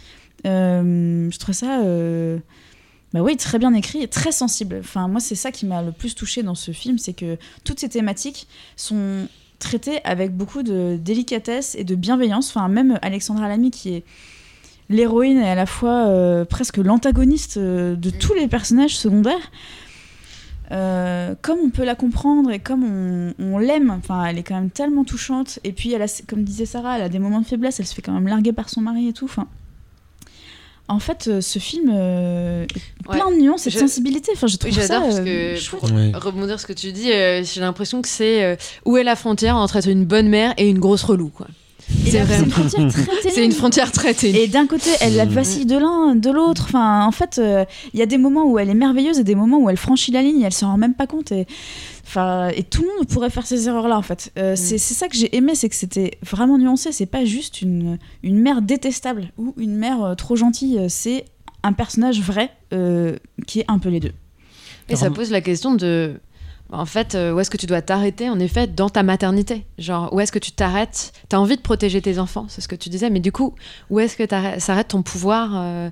Je 0.45 1.37
trouve 1.39 1.55
ça, 1.55 1.79
bah 3.11 3.21
oui, 3.21 3.35
très 3.35 3.57
bien 3.57 3.73
écrit 3.73 4.03
et 4.03 4.07
très 4.07 4.31
sensible. 4.31 4.77
Enfin, 4.79 5.07
moi, 5.07 5.19
c'est 5.19 5.35
ça 5.35 5.51
qui 5.51 5.65
m'a 5.65 5.81
le 5.81 5.91
plus 5.91 6.13
touché 6.13 6.43
dans 6.43 6.53
ce 6.53 6.71
film, 6.71 6.99
c'est 6.99 7.13
que 7.13 7.37
toutes 7.63 7.79
ces 7.79 7.89
thématiques 7.89 8.47
sont 8.75 9.27
traitées 9.57 10.03
avec 10.03 10.37
beaucoup 10.37 10.61
de 10.61 10.99
délicatesse 11.01 11.73
et 11.75 11.83
de 11.83 11.95
bienveillance. 11.95 12.49
Enfin, 12.49 12.67
même 12.67 12.99
Alexandra 13.01 13.47
Lamy, 13.47 13.71
qui 13.71 13.95
est 13.95 14.03
l'héroïne 14.89 15.37
et 15.39 15.47
à 15.49 15.55
la 15.55 15.65
fois 15.65 16.07
euh, 16.07 16.45
presque 16.45 16.77
l'antagoniste 16.77 17.57
euh, 17.57 17.95
de 17.95 18.09
tous 18.09 18.33
les 18.33 18.47
personnages 18.47 18.97
secondaires. 18.97 19.51
euh, 20.71 21.35
comme 21.41 21.59
on 21.63 21.69
peut 21.69 21.83
la 21.83 21.95
comprendre 21.95 22.49
et 22.51 22.59
comme 22.59 22.83
on, 22.83 23.33
on 23.39 23.57
l'aime, 23.59 23.89
enfin, 23.91 24.25
elle 24.25 24.37
est 24.39 24.43
quand 24.43 24.55
même 24.55 24.71
tellement 24.71 25.03
touchante. 25.03 25.59
Et 25.63 25.71
puis, 25.71 25.91
elle 25.93 26.01
a, 26.01 26.07
comme 26.27 26.43
disait 26.43 26.65
Sarah, 26.65 26.97
elle 26.97 27.03
a 27.03 27.09
des 27.09 27.19
moments 27.19 27.41
de 27.41 27.45
faiblesse. 27.45 27.79
Elle 27.79 27.85
se 27.85 27.93
fait 27.93 28.01
quand 28.01 28.13
même 28.13 28.27
larguer 28.27 28.53
par 28.53 28.69
son 28.69 28.81
mari 28.81 29.07
et 29.09 29.13
tout. 29.13 29.25
Enfin, 29.25 29.47
en 30.87 30.99
fait, 30.99 31.39
ce 31.41 31.59
film 31.59 31.91
euh, 31.93 32.63
est 32.65 33.09
Ouais. 33.09 33.17
plein 33.17 33.29
de 33.31 33.35
nuances 33.41 33.67
et 33.67 33.69
de 33.71 33.77
sensibilité. 33.77 34.31
Enfin, 34.33 34.47
je 34.47 34.53
Oui, 34.63 34.71
trouve 34.71 34.71
ça. 34.73 34.81
j'adore 34.81 35.03
parce 35.03 35.19
euh, 35.19 35.53
que 35.55 35.59
chouette. 35.59 35.81
pour 36.13 36.23
rebondir 36.23 36.59
ce 36.59 36.65
que 36.65 36.73
tu 36.73 36.91
dis, 36.91 37.11
euh, 37.11 37.43
j'ai 37.43 37.61
l'impression 37.61 38.01
que 38.01 38.07
c'est 38.07 38.43
euh, 38.43 38.55
où 38.85 38.97
est 38.97 39.03
la 39.03 39.15
frontière 39.15 39.55
entre 39.57 39.75
être 39.77 39.89
une 39.89 40.05
bonne 40.05 40.27
mère 40.29 40.53
et 40.57 40.69
une 40.69 40.79
grosse 40.79 41.03
relou, 41.03 41.29
quoi. 41.29 41.47
C'est 41.89 42.19
une 42.39 42.51
frontière 42.51 42.89
très 42.91 43.03
C'est 43.21 43.29
une 43.29 43.33
ténue. 43.33 43.51
frontière 43.53 43.91
très 43.91 44.13
ténue. 44.13 44.37
Et 44.37 44.47
d'un 44.47 44.67
côté, 44.67 44.89
elle 45.01 45.15
la 45.15 45.25
vacille 45.25 45.65
de 45.65 45.77
l'un, 45.77 46.15
de 46.15 46.29
l'autre. 46.29 46.65
Enfin, 46.67 47.05
en 47.05 47.11
fait, 47.11 47.37
euh, 47.39 47.65
il 47.93 47.99
y 47.99 48.03
a 48.03 48.05
des 48.05 48.17
moments 48.17 48.45
où 48.45 48.59
elle 48.59 48.69
est 48.69 48.73
merveilleuse 48.75 49.19
et 49.19 49.23
des 49.23 49.35
moments 49.35 49.59
où 49.59 49.69
elle 49.69 49.77
franchit 49.77 50.11
la 50.11 50.21
ligne 50.21 50.41
et 50.41 50.45
elle 50.45 50.53
s'en 50.53 50.71
rend 50.71 50.77
même 50.77 50.93
pas 50.95 51.07
compte. 51.07 51.31
Et, 51.31 51.45
enfin, 52.05 52.49
et 52.49 52.63
tout 52.63 52.81
le 52.81 52.87
monde 52.97 53.07
pourrait 53.07 53.29
faire 53.29 53.45
ces 53.45 53.67
erreurs-là, 53.67 53.97
en 53.97 54.01
fait. 54.01 54.31
Euh, 54.37 54.55
c'est 54.55 54.77
c'est 54.77 54.93
ça 54.93 55.07
que 55.07 55.15
j'ai 55.15 55.35
aimé, 55.35 55.55
c'est 55.55 55.69
que 55.69 55.75
c'était 55.75 56.17
vraiment 56.21 56.57
nuancé. 56.57 56.91
C'est 56.91 57.05
pas 57.05 57.25
juste 57.25 57.61
une, 57.61 57.97
une 58.21 58.39
mère 58.39 58.61
détestable 58.61 59.31
ou 59.37 59.53
une 59.57 59.75
mère 59.75 60.03
euh, 60.03 60.15
trop 60.15 60.35
gentille. 60.35 60.79
C'est 60.89 61.25
un 61.63 61.73
personnage 61.73 62.21
vrai 62.21 62.51
euh, 62.73 63.15
qui 63.47 63.61
est 63.61 63.65
un 63.67 63.79
peu 63.79 63.89
les 63.89 63.99
deux. 63.99 64.13
Et 64.89 64.95
ça 64.95 65.09
pose 65.09 65.31
la 65.31 65.41
question 65.41 65.73
de. 65.75 66.19
En 66.73 66.85
fait, 66.85 67.13
euh, 67.13 67.31
où 67.31 67.39
est-ce 67.39 67.51
que 67.51 67.57
tu 67.57 67.67
dois 67.67 67.81
t'arrêter, 67.83 68.29
en 68.29 68.39
effet, 68.39 68.65
dans 68.65 68.89
ta 68.89 69.03
maternité? 69.03 69.65
Genre, 69.77 70.11
où 70.11 70.19
est-ce 70.19 70.31
que 70.31 70.39
tu 70.39 70.51
t'arrêtes? 70.51 71.13
T'as 71.29 71.37
envie 71.37 71.55
de 71.55 71.61
protéger 71.61 72.01
tes 72.01 72.17
enfants, 72.17 72.47
c'est 72.49 72.61
ce 72.61 72.67
que 72.67 72.75
tu 72.75 72.89
disais, 72.89 73.11
mais 73.11 73.19
du 73.19 73.31
coup, 73.31 73.53
où 73.91 73.99
est-ce 73.99 74.17
que 74.17 74.27
s'arrête 74.59 74.87
ton 74.87 75.03
pouvoir 75.03 75.51
euh, 75.53 75.89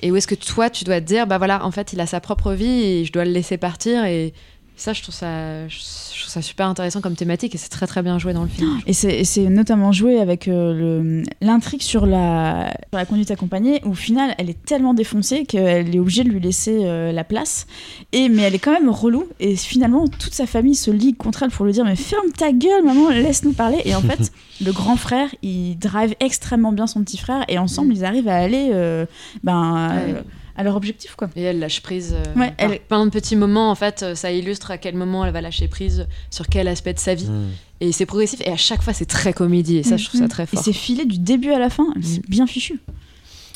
Et 0.00 0.12
où 0.12 0.16
est-ce 0.16 0.28
que 0.28 0.36
toi, 0.36 0.70
tu 0.70 0.84
dois 0.84 1.00
te 1.00 1.06
dire, 1.06 1.26
bah 1.26 1.38
voilà, 1.38 1.64
en 1.64 1.72
fait, 1.72 1.92
il 1.92 2.00
a 2.00 2.06
sa 2.06 2.20
propre 2.20 2.52
vie 2.52 2.82
et 2.82 3.04
je 3.04 3.12
dois 3.12 3.24
le 3.24 3.32
laisser 3.32 3.56
partir 3.56 4.04
Et 4.04 4.32
ça, 4.80 4.94
je 4.94 5.02
trouve 5.02 5.14
ça, 5.14 5.68
je 5.68 5.76
trouve 5.76 6.30
ça 6.30 6.40
super 6.40 6.66
intéressant 6.66 7.02
comme 7.02 7.14
thématique 7.14 7.54
et 7.54 7.58
c'est 7.58 7.68
très 7.68 7.86
très 7.86 8.02
bien 8.02 8.18
joué 8.18 8.32
dans 8.32 8.42
le 8.42 8.48
film. 8.48 8.80
Et 8.86 8.94
c'est 8.94 9.48
notamment 9.48 9.92
joué 9.92 10.18
avec 10.18 10.48
euh, 10.48 11.22
l'intrigue 11.42 11.82
sur 11.82 12.06
la, 12.06 12.72
sur 12.88 12.98
la 12.98 13.04
conduite 13.04 13.30
accompagnée, 13.30 13.82
où 13.84 13.90
au 13.90 13.94
final, 13.94 14.34
elle 14.38 14.48
est 14.48 14.62
tellement 14.64 14.94
défoncée 14.94 15.44
qu'elle 15.44 15.94
est 15.94 15.98
obligée 15.98 16.24
de 16.24 16.30
lui 16.30 16.40
laisser 16.40 16.78
euh, 16.84 17.12
la 17.12 17.24
place. 17.24 17.66
Et, 18.12 18.30
mais 18.30 18.42
elle 18.42 18.54
est 18.54 18.58
quand 18.58 18.72
même 18.72 18.88
relou. 18.88 19.26
Et 19.38 19.54
finalement, 19.54 20.08
toute 20.08 20.32
sa 20.32 20.46
famille 20.46 20.74
se 20.74 20.90
ligue 20.90 21.18
contre 21.18 21.42
elle 21.42 21.50
pour 21.50 21.66
lui 21.66 21.72
dire 21.72 21.84
Mais 21.84 21.96
ferme 21.96 22.30
ta 22.34 22.50
gueule, 22.50 22.82
maman, 22.82 23.10
laisse-nous 23.10 23.52
parler. 23.52 23.82
Et 23.84 23.94
en 23.94 24.00
fait, 24.00 24.32
le 24.64 24.72
grand 24.72 24.96
frère, 24.96 25.28
il 25.42 25.76
drive 25.78 26.14
extrêmement 26.20 26.72
bien 26.72 26.86
son 26.86 27.04
petit 27.04 27.18
frère. 27.18 27.44
Et 27.48 27.58
ensemble, 27.58 27.92
ils 27.92 28.04
arrivent 28.06 28.28
à 28.28 28.36
aller 28.36 28.70
euh, 28.72 29.04
ben, 29.44 29.90
Ouais. 29.90 30.22
À 30.60 30.62
leur 30.62 30.76
objectif. 30.76 31.14
quoi. 31.16 31.28
Et 31.36 31.42
elle 31.42 31.58
lâche 31.58 31.80
prise. 31.80 32.14
euh, 32.14 32.38
Ouais, 32.38 32.52
elle- 32.58 32.78
plein 32.80 33.04
de 33.06 33.10
petits 33.10 33.36
moments, 33.36 33.70
en 33.70 33.74
fait, 33.74 34.02
euh, 34.02 34.14
ça 34.14 34.30
illustre 34.30 34.70
à 34.70 34.78
quel 34.78 34.94
moment 34.94 35.24
elle 35.24 35.32
va 35.32 35.40
lâcher 35.40 35.68
prise, 35.68 36.06
sur 36.30 36.46
quel 36.48 36.68
aspect 36.68 36.92
de 36.94 36.98
sa 36.98 37.14
vie. 37.14 37.28
Mm. 37.30 37.48
Et 37.80 37.92
c'est 37.92 38.06
progressif, 38.06 38.40
et 38.44 38.50
à 38.50 38.56
chaque 38.56 38.82
fois, 38.82 38.92
c'est 38.92 39.06
très 39.06 39.32
comédie, 39.32 39.78
et 39.78 39.82
ça, 39.82 39.96
je 39.96 40.04
trouve 40.06 40.20
ça 40.20 40.28
très 40.28 40.42
Et 40.42 40.46
fort. 40.46 40.62
c'est 40.62 40.72
filé 40.74 41.06
du 41.06 41.18
début 41.18 41.52
à 41.52 41.58
la 41.58 41.70
fin. 41.70 41.86
C'est 42.02 42.24
bien 42.28 42.46
fichu. 42.46 42.78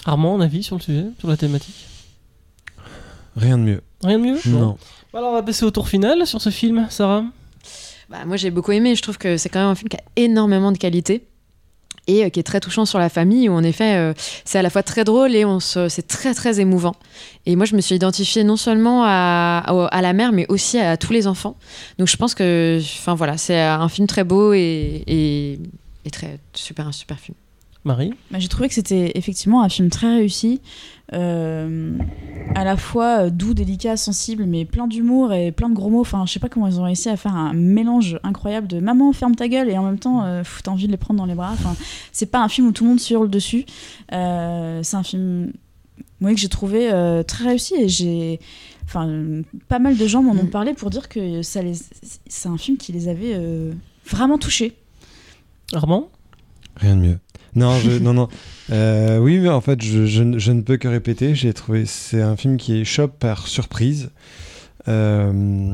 Armand, 0.07 0.37
un 0.39 0.41
avis 0.41 0.63
sur 0.63 0.77
le 0.77 0.83
sujet, 0.83 1.05
sur 1.19 1.29
la 1.29 1.37
thématique? 1.37 1.87
Rien 3.37 3.59
de 3.59 3.63
mieux. 3.65 3.81
Rien 4.03 4.19
de 4.19 4.25
mieux? 4.25 4.39
Non. 4.47 4.79
Alors 5.13 5.31
on 5.31 5.35
va 5.35 5.43
passer 5.43 5.65
au 5.65 5.71
tour 5.71 5.89
final 5.89 6.27
sur 6.27 6.41
ce 6.41 6.51
film, 6.51 6.87
Sarah? 6.91 7.25
Bah, 8.11 8.25
moi, 8.27 8.37
j'ai 8.37 8.51
beaucoup 8.51 8.73
aimé. 8.73 8.95
Je 8.95 9.03
trouve 9.03 9.19
que 9.19 9.37
c'est 9.37 9.49
quand 9.49 9.61
même 9.61 9.69
un 9.71 9.75
film 9.75 9.89
qui 9.89 9.97
a 9.97 10.03
énormément 10.17 10.73
de 10.73 10.79
qualité 10.79 11.25
et 12.07 12.25
euh, 12.25 12.29
qui 12.29 12.41
est 12.41 12.45
très 12.45 12.61
touchant 12.61 12.85
sur 12.85 12.99
la 12.99 13.09
famille. 13.09 13.49
Où 13.49 13.53
en 13.53 13.63
effet, 13.63 13.97
euh, 13.97 14.15
c'est 14.45 14.59
à 14.59 14.63
la 14.63 14.71
fois 14.71 14.83
très 14.83 15.05
drôle 15.05 15.35
et 15.35 15.45
on 15.45 15.61
se, 15.61 15.89
c'est 15.89 16.07
très 16.07 16.35
très 16.35 16.61
émouvant. 16.61 16.95
Et 17.47 17.57
moi, 17.57 17.67
je 17.67 17.77
me 17.77 17.81
suis 17.81 17.95
identifiée 17.95 18.45
non 18.45 18.57
seulement 18.57 19.05
à, 19.05 19.65
à, 19.91 20.03
la 20.03 20.13
mère, 20.13 20.33
mais 20.33 20.47
aussi 20.49 20.79
à 20.79 20.97
tous 20.97 21.13
les 21.13 21.27
enfants. 21.27 21.57
Donc, 21.99 22.09
je 22.09 22.17
pense 22.17 22.35
que, 22.35 22.81
enfin 22.81 23.15
voilà, 23.15 23.37
c'est 23.37 23.61
un 23.61 23.89
film 23.89 24.07
très 24.07 24.25
beau 24.25 24.53
et, 24.53 25.05
et, 25.07 25.59
et 26.05 26.11
très 26.11 26.39
super, 26.55 26.87
un 26.89 26.93
super 26.93 27.19
film. 27.19 27.37
Marie 27.85 28.13
Bah, 28.31 28.39
J'ai 28.39 28.49
trouvé 28.49 28.69
que 28.69 28.75
c'était 28.75 29.13
effectivement 29.15 29.63
un 29.63 29.69
film 29.69 29.91
très 29.91 30.07
réussi, 30.17 30.61
euh, 31.13 31.97
à 32.55 32.65
la 32.65 32.77
fois 32.77 33.25
euh, 33.27 33.31
doux, 33.31 33.53
délicat, 33.53 33.97
sensible, 33.97 34.47
mais 34.47 34.65
plein 34.65 34.87
d'humour 34.87 35.33
et 35.35 35.53
plein 35.53 35.69
de 35.69 35.75
gros 35.75 35.91
mots. 35.91 36.01
Enfin, 36.01 36.25
je 36.27 36.33
sais 36.33 36.41
pas 36.41 36.49
comment 36.49 36.67
ils 36.67 36.81
ont 36.81 36.85
réussi 36.85 37.09
à 37.11 37.17
faire 37.17 37.35
un 37.37 37.53
mélange 37.53 38.19
incroyable 38.23 38.67
de 38.69 38.81
maman 38.81 39.13
ferme 39.13 39.35
ta 39.37 39.49
gueule 39.49 39.69
et 39.69 39.77
en 39.77 39.83
même 39.85 39.99
temps 39.99 40.25
euh, 40.25 40.43
t'as 40.63 40.71
envie 40.71 40.87
de 40.87 40.93
les 40.93 40.97
prendre 40.97 41.19
dans 41.19 41.27
les 41.27 41.35
bras. 41.35 41.51
Enfin, 41.53 41.77
c'est 42.13 42.27
pas 42.31 42.43
un 42.43 42.49
film 42.49 42.69
où 42.69 42.73
tout 42.73 42.85
le 42.85 42.91
monde 42.91 43.01
se 43.01 43.13
hurle 43.13 43.29
dessus. 43.29 43.67
Euh, 44.13 44.81
c'est 44.83 44.97
un 44.97 45.03
film 45.03 45.53
oui, 46.21 46.35
que 46.35 46.41
j'ai 46.41 46.49
trouvé 46.49 46.91
euh, 46.91 47.23
très 47.23 47.45
réussi 47.45 47.75
et 47.75 47.89
j'ai 47.89 48.41
enfin 48.87 49.43
pas 49.69 49.79
mal 49.79 49.97
de 49.97 50.07
gens 50.07 50.23
m'en 50.23 50.33
ont 50.33 50.45
Mm. 50.45 50.51
parlé 50.51 50.75
pour 50.75 50.89
dire 50.89 51.09
que 51.11 51.43
ça 51.43 51.61
les 51.63 51.75
c'est 52.27 52.49
un 52.49 52.57
film 52.57 52.79
qui 52.79 52.93
les 52.93 53.09
avait 53.09 53.33
euh, 53.35 53.73
vraiment 54.07 54.39
touchés. 54.39 54.75
Armand 55.75 56.09
Rien 56.77 56.97
de 56.97 57.01
mieux. 57.03 57.19
Non, 57.55 57.79
non, 58.01 58.15
non. 58.15 58.29
Euh, 58.71 59.19
oui, 59.19 59.39
mais 59.39 59.49
en 59.49 59.61
fait, 59.61 59.83
je, 59.83 60.23
ne- 60.23 60.61
peux 60.63 60.77
que 60.77 60.89
répéter. 60.89 61.35
J'ai 61.35 61.53
trouvé 61.53 61.85
c'est 61.87 62.23
un 62.23 62.37
film 62.37 62.57
qui 62.57 62.81
est 62.81 62.85
chope 62.85 63.19
par 63.19 63.47
surprise. 63.47 64.11
Euh, 64.87 65.73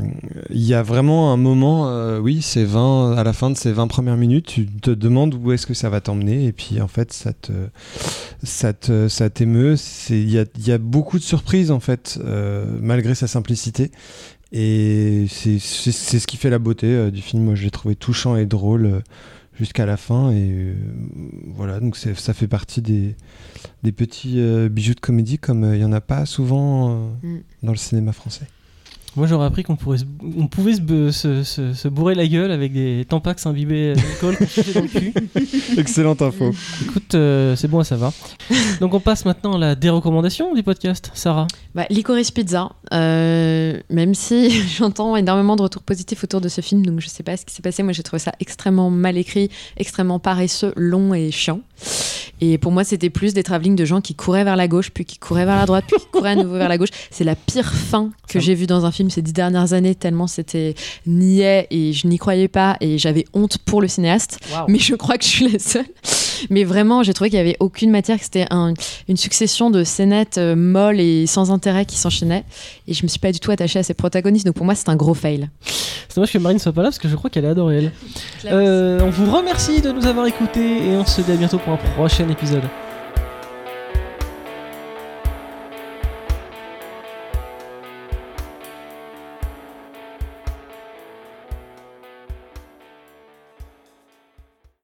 Il 0.51 0.63
y 0.63 0.75
a 0.75 0.83
vraiment 0.83 1.33
un 1.33 1.37
moment, 1.37 1.89
euh, 1.89 2.21
oui, 2.21 2.43
c'est 2.43 2.65
20 2.65 3.17
à 3.17 3.25
la 3.25 3.33
fin 3.33 3.51
de 3.51 3.57
ces 3.57 3.73
20 3.73 3.89
premières 3.89 4.17
minutes, 4.17 4.47
tu 4.47 4.67
te 4.67 4.91
demandes 4.91 5.35
où 5.35 5.51
est-ce 5.51 5.67
que 5.67 5.75
ça 5.75 5.91
va 5.91 6.01
t'emmener, 6.01 6.47
et 6.47 6.53
puis 6.53 6.81
en 6.81 6.87
fait, 6.87 7.13
ça 7.13 7.33
te, 7.33 7.51
ça 8.45 8.73
te, 8.73 9.09
ça 9.09 9.29
t'émeut. 9.29 9.75
Il 10.11 10.31
y 10.31 10.39
a, 10.39 10.45
y 10.65 10.71
a 10.71 10.79
beaucoup 10.79 11.19
de 11.19 11.25
surprises 11.25 11.71
en 11.73 11.81
fait, 11.81 12.21
malgré 12.81 13.15
sa 13.15 13.27
simplicité. 13.27 13.91
Et 14.53 15.27
c'est, 15.29 15.59
ce 15.61 16.27
qui 16.27 16.37
fait 16.37 16.51
la 16.51 16.59
beauté 16.59 17.11
du 17.11 17.23
film. 17.23 17.45
Moi, 17.45 17.55
je 17.55 17.65
l'ai 17.65 17.71
trouvé 17.71 17.95
touchant 17.97 18.37
et 18.37 18.47
drôle. 18.47 19.03
Jusqu'à 19.61 19.87
la 19.87 19.97
fin. 19.97 20.33
Et 20.33 20.51
euh, 20.51 20.75
voilà, 21.55 21.79
donc 21.79 21.97
ça 21.97 22.35
fait 22.35 22.49
partie 22.49 22.83
des, 22.83 23.15
des 23.85 23.93
petits 23.93 24.41
euh, 24.41 24.69
bijoux 24.69 24.95
de 24.95 25.01
comédie 25.01 25.39
comme 25.39 25.63
euh, 25.65 25.77
il 25.77 25.79
n'y 25.79 25.85
en 25.85 25.93
a 25.93 26.01
pas 26.01 26.27
souvent 26.27 27.11
Mm. 27.23 27.37
dans 27.63 27.73
le 27.73 27.79
cinéma 27.79 28.13
français. 28.13 28.47
Moi 29.17 29.27
j'aurais 29.27 29.47
appris 29.47 29.65
qu'on 29.65 29.75
pourrait 29.77 29.99
se- 29.99 30.05
on 30.39 30.47
pouvait 30.47 30.75
se, 30.75 30.81
be- 30.81 31.11
se- 31.11 31.43
se- 31.43 31.75
se 31.75 31.89
bourrer 31.89 32.15
la 32.15 32.27
gueule 32.29 32.53
avec 32.53 32.73
des 32.73 33.05
tampax 33.09 33.45
imbibés 33.45 33.95
d'alcool 33.95 34.37
se 34.49 34.63
foutait 34.63 34.73
dans 34.73 34.83
le 34.83 34.89
cul. 34.89 35.13
Excellente 35.79 36.23
info. 36.23 36.53
Écoute, 36.85 37.15
euh, 37.17 37.57
c'est 37.57 37.67
bon 37.67 37.81
à 37.81 37.85
savoir. 37.85 38.13
Donc 38.81 38.95
on 38.95 39.01
passe 39.01 39.25
maintenant 39.25 39.55
à 39.55 39.59
la 39.59 39.75
dérecommandation 39.75 40.55
du 40.55 40.63
podcast. 40.63 41.11
Sarah 41.15 41.49
Bah, 41.75 41.87
Licorice 41.91 42.31
Pizza, 42.31 42.71
euh, 42.93 43.81
même 43.91 44.15
si 44.15 44.51
j'entends 44.77 45.17
énormément 45.17 45.57
de 45.57 45.63
retours 45.63 45.83
positifs 45.83 46.23
autour 46.23 46.41
de 46.41 46.49
ce 46.49 46.61
film, 46.61 46.87
donc 46.87 47.01
je 47.01 47.09
sais 47.09 47.25
pas 47.25 47.37
ce 47.37 47.45
qui 47.45 47.53
s'est 47.55 47.63
passé. 47.63 47.83
Moi, 47.83 47.93
j'ai 47.93 48.05
trouvé 48.05 48.21
ça 48.21 48.33
extrêmement 48.39 48.91
mal 48.91 49.19
écrit, 49.19 49.51
extrêmement 49.77 50.21
paresseux, 50.21 50.73
long 50.77 51.15
et 51.15 51.31
chiant. 51.33 51.61
Et 52.41 52.59
pour 52.59 52.73
moi, 52.73 52.85
c'était 52.85 53.11
plus 53.11 53.35
des 53.35 53.43
travelling 53.43 53.77
de 53.77 53.85
gens 53.85 54.01
qui 54.01 54.15
couraient 54.15 54.45
vers 54.45 54.57
la 54.57 54.69
gauche, 54.69 54.91
puis 54.91 55.05
qui 55.05 55.19
couraient 55.19 55.45
vers 55.45 55.57
la 55.57 55.67
droite, 55.67 55.85
puis 55.87 55.99
qui 55.99 56.07
couraient 56.13 56.31
à 56.31 56.37
nouveau 56.37 56.57
vers 56.57 56.69
la 56.69 56.79
gauche. 56.79 56.91
C'est 57.11 57.25
la 57.25 57.37
pire 57.37 57.73
fin 57.73 58.11
que 58.29 58.41
j'ai 58.41 58.55
vue 58.55 58.67
dans 58.67 58.87
un 58.87 58.93
film 58.93 59.11
ces 59.11 59.23
dix 59.23 59.33
dernières 59.33 59.73
années, 59.73 59.95
tellement 59.95 60.27
c'était 60.27 60.75
niais 61.07 61.67
et 61.71 61.93
je 61.93 62.07
n'y 62.07 62.19
croyais 62.19 62.49
pas 62.49 62.77
et 62.81 62.99
j'avais 62.99 63.25
honte 63.35 63.59
pour 63.59 63.83
le 63.83 63.89
cinéaste. 63.89 64.39
Mais 64.69 64.79
je 64.79 64.95
crois 64.95 65.19
que 65.19 65.25
je 65.25 65.31
suis 65.31 65.49
la 65.49 65.59
seule. 65.59 65.87
Mais 66.49 66.65
vraiment, 66.65 67.03
j'ai 67.03 67.13
trouvé 67.13 67.31
qu'il 67.31 67.39
n'y 67.39 67.47
avait 67.47 67.57
aucune 67.61 67.91
matière, 67.91 68.17
que 68.19 68.25
c'était 68.25 68.47
un- 68.51 68.75
une 69.09 69.17
succession 69.17 69.71
de 69.71 69.85
scénettes 69.85 70.39
euh, 70.39 70.57
molles 70.57 71.01
et 71.01 71.27
sans 71.27 71.51
intérêt 71.51 71.85
qui 71.85 71.97
s'enchaînaient. 71.99 72.45
Et 72.89 72.95
je 72.95 73.03
me 73.03 73.09
suis 73.09 73.19
pas 73.19 73.33
du 73.33 73.41
tout 73.41 73.51
attachée 73.51 73.79
à 73.79 73.83
ces 73.83 73.95
protagonistes. 73.95 74.47
Donc 74.47 74.55
pour 74.55 74.65
moi, 74.65 74.75
c'est 74.75 74.89
un 74.89 74.97
gros 74.97 75.15
fail. 75.15 75.49
C'est 76.09 76.15
dommage 76.17 76.33
que 76.33 76.39
Marine 76.39 76.59
soit 76.59 76.73
pas 76.73 76.83
là 76.83 76.89
parce 76.89 76.99
que 76.99 77.09
je 77.09 77.17
crois 77.17 77.31
qu'elle 77.31 77.47
adorée 77.47 77.77
elle. 77.79 77.93
Euh, 78.47 79.01
on 79.03 79.11
vous 79.11 79.31
remercie 79.31 79.81
de 79.81 79.93
nous 79.93 80.07
avoir 80.07 80.27
écoutés 80.27 80.87
et 80.89 80.97
on 80.97 81.05
se 81.07 81.21
dit 81.21 81.31
à 81.33 81.37
bientôt 81.37 81.59
pour 81.59 81.73
un 81.73 81.77
prochain 81.77 82.29
épisode. 82.29 82.63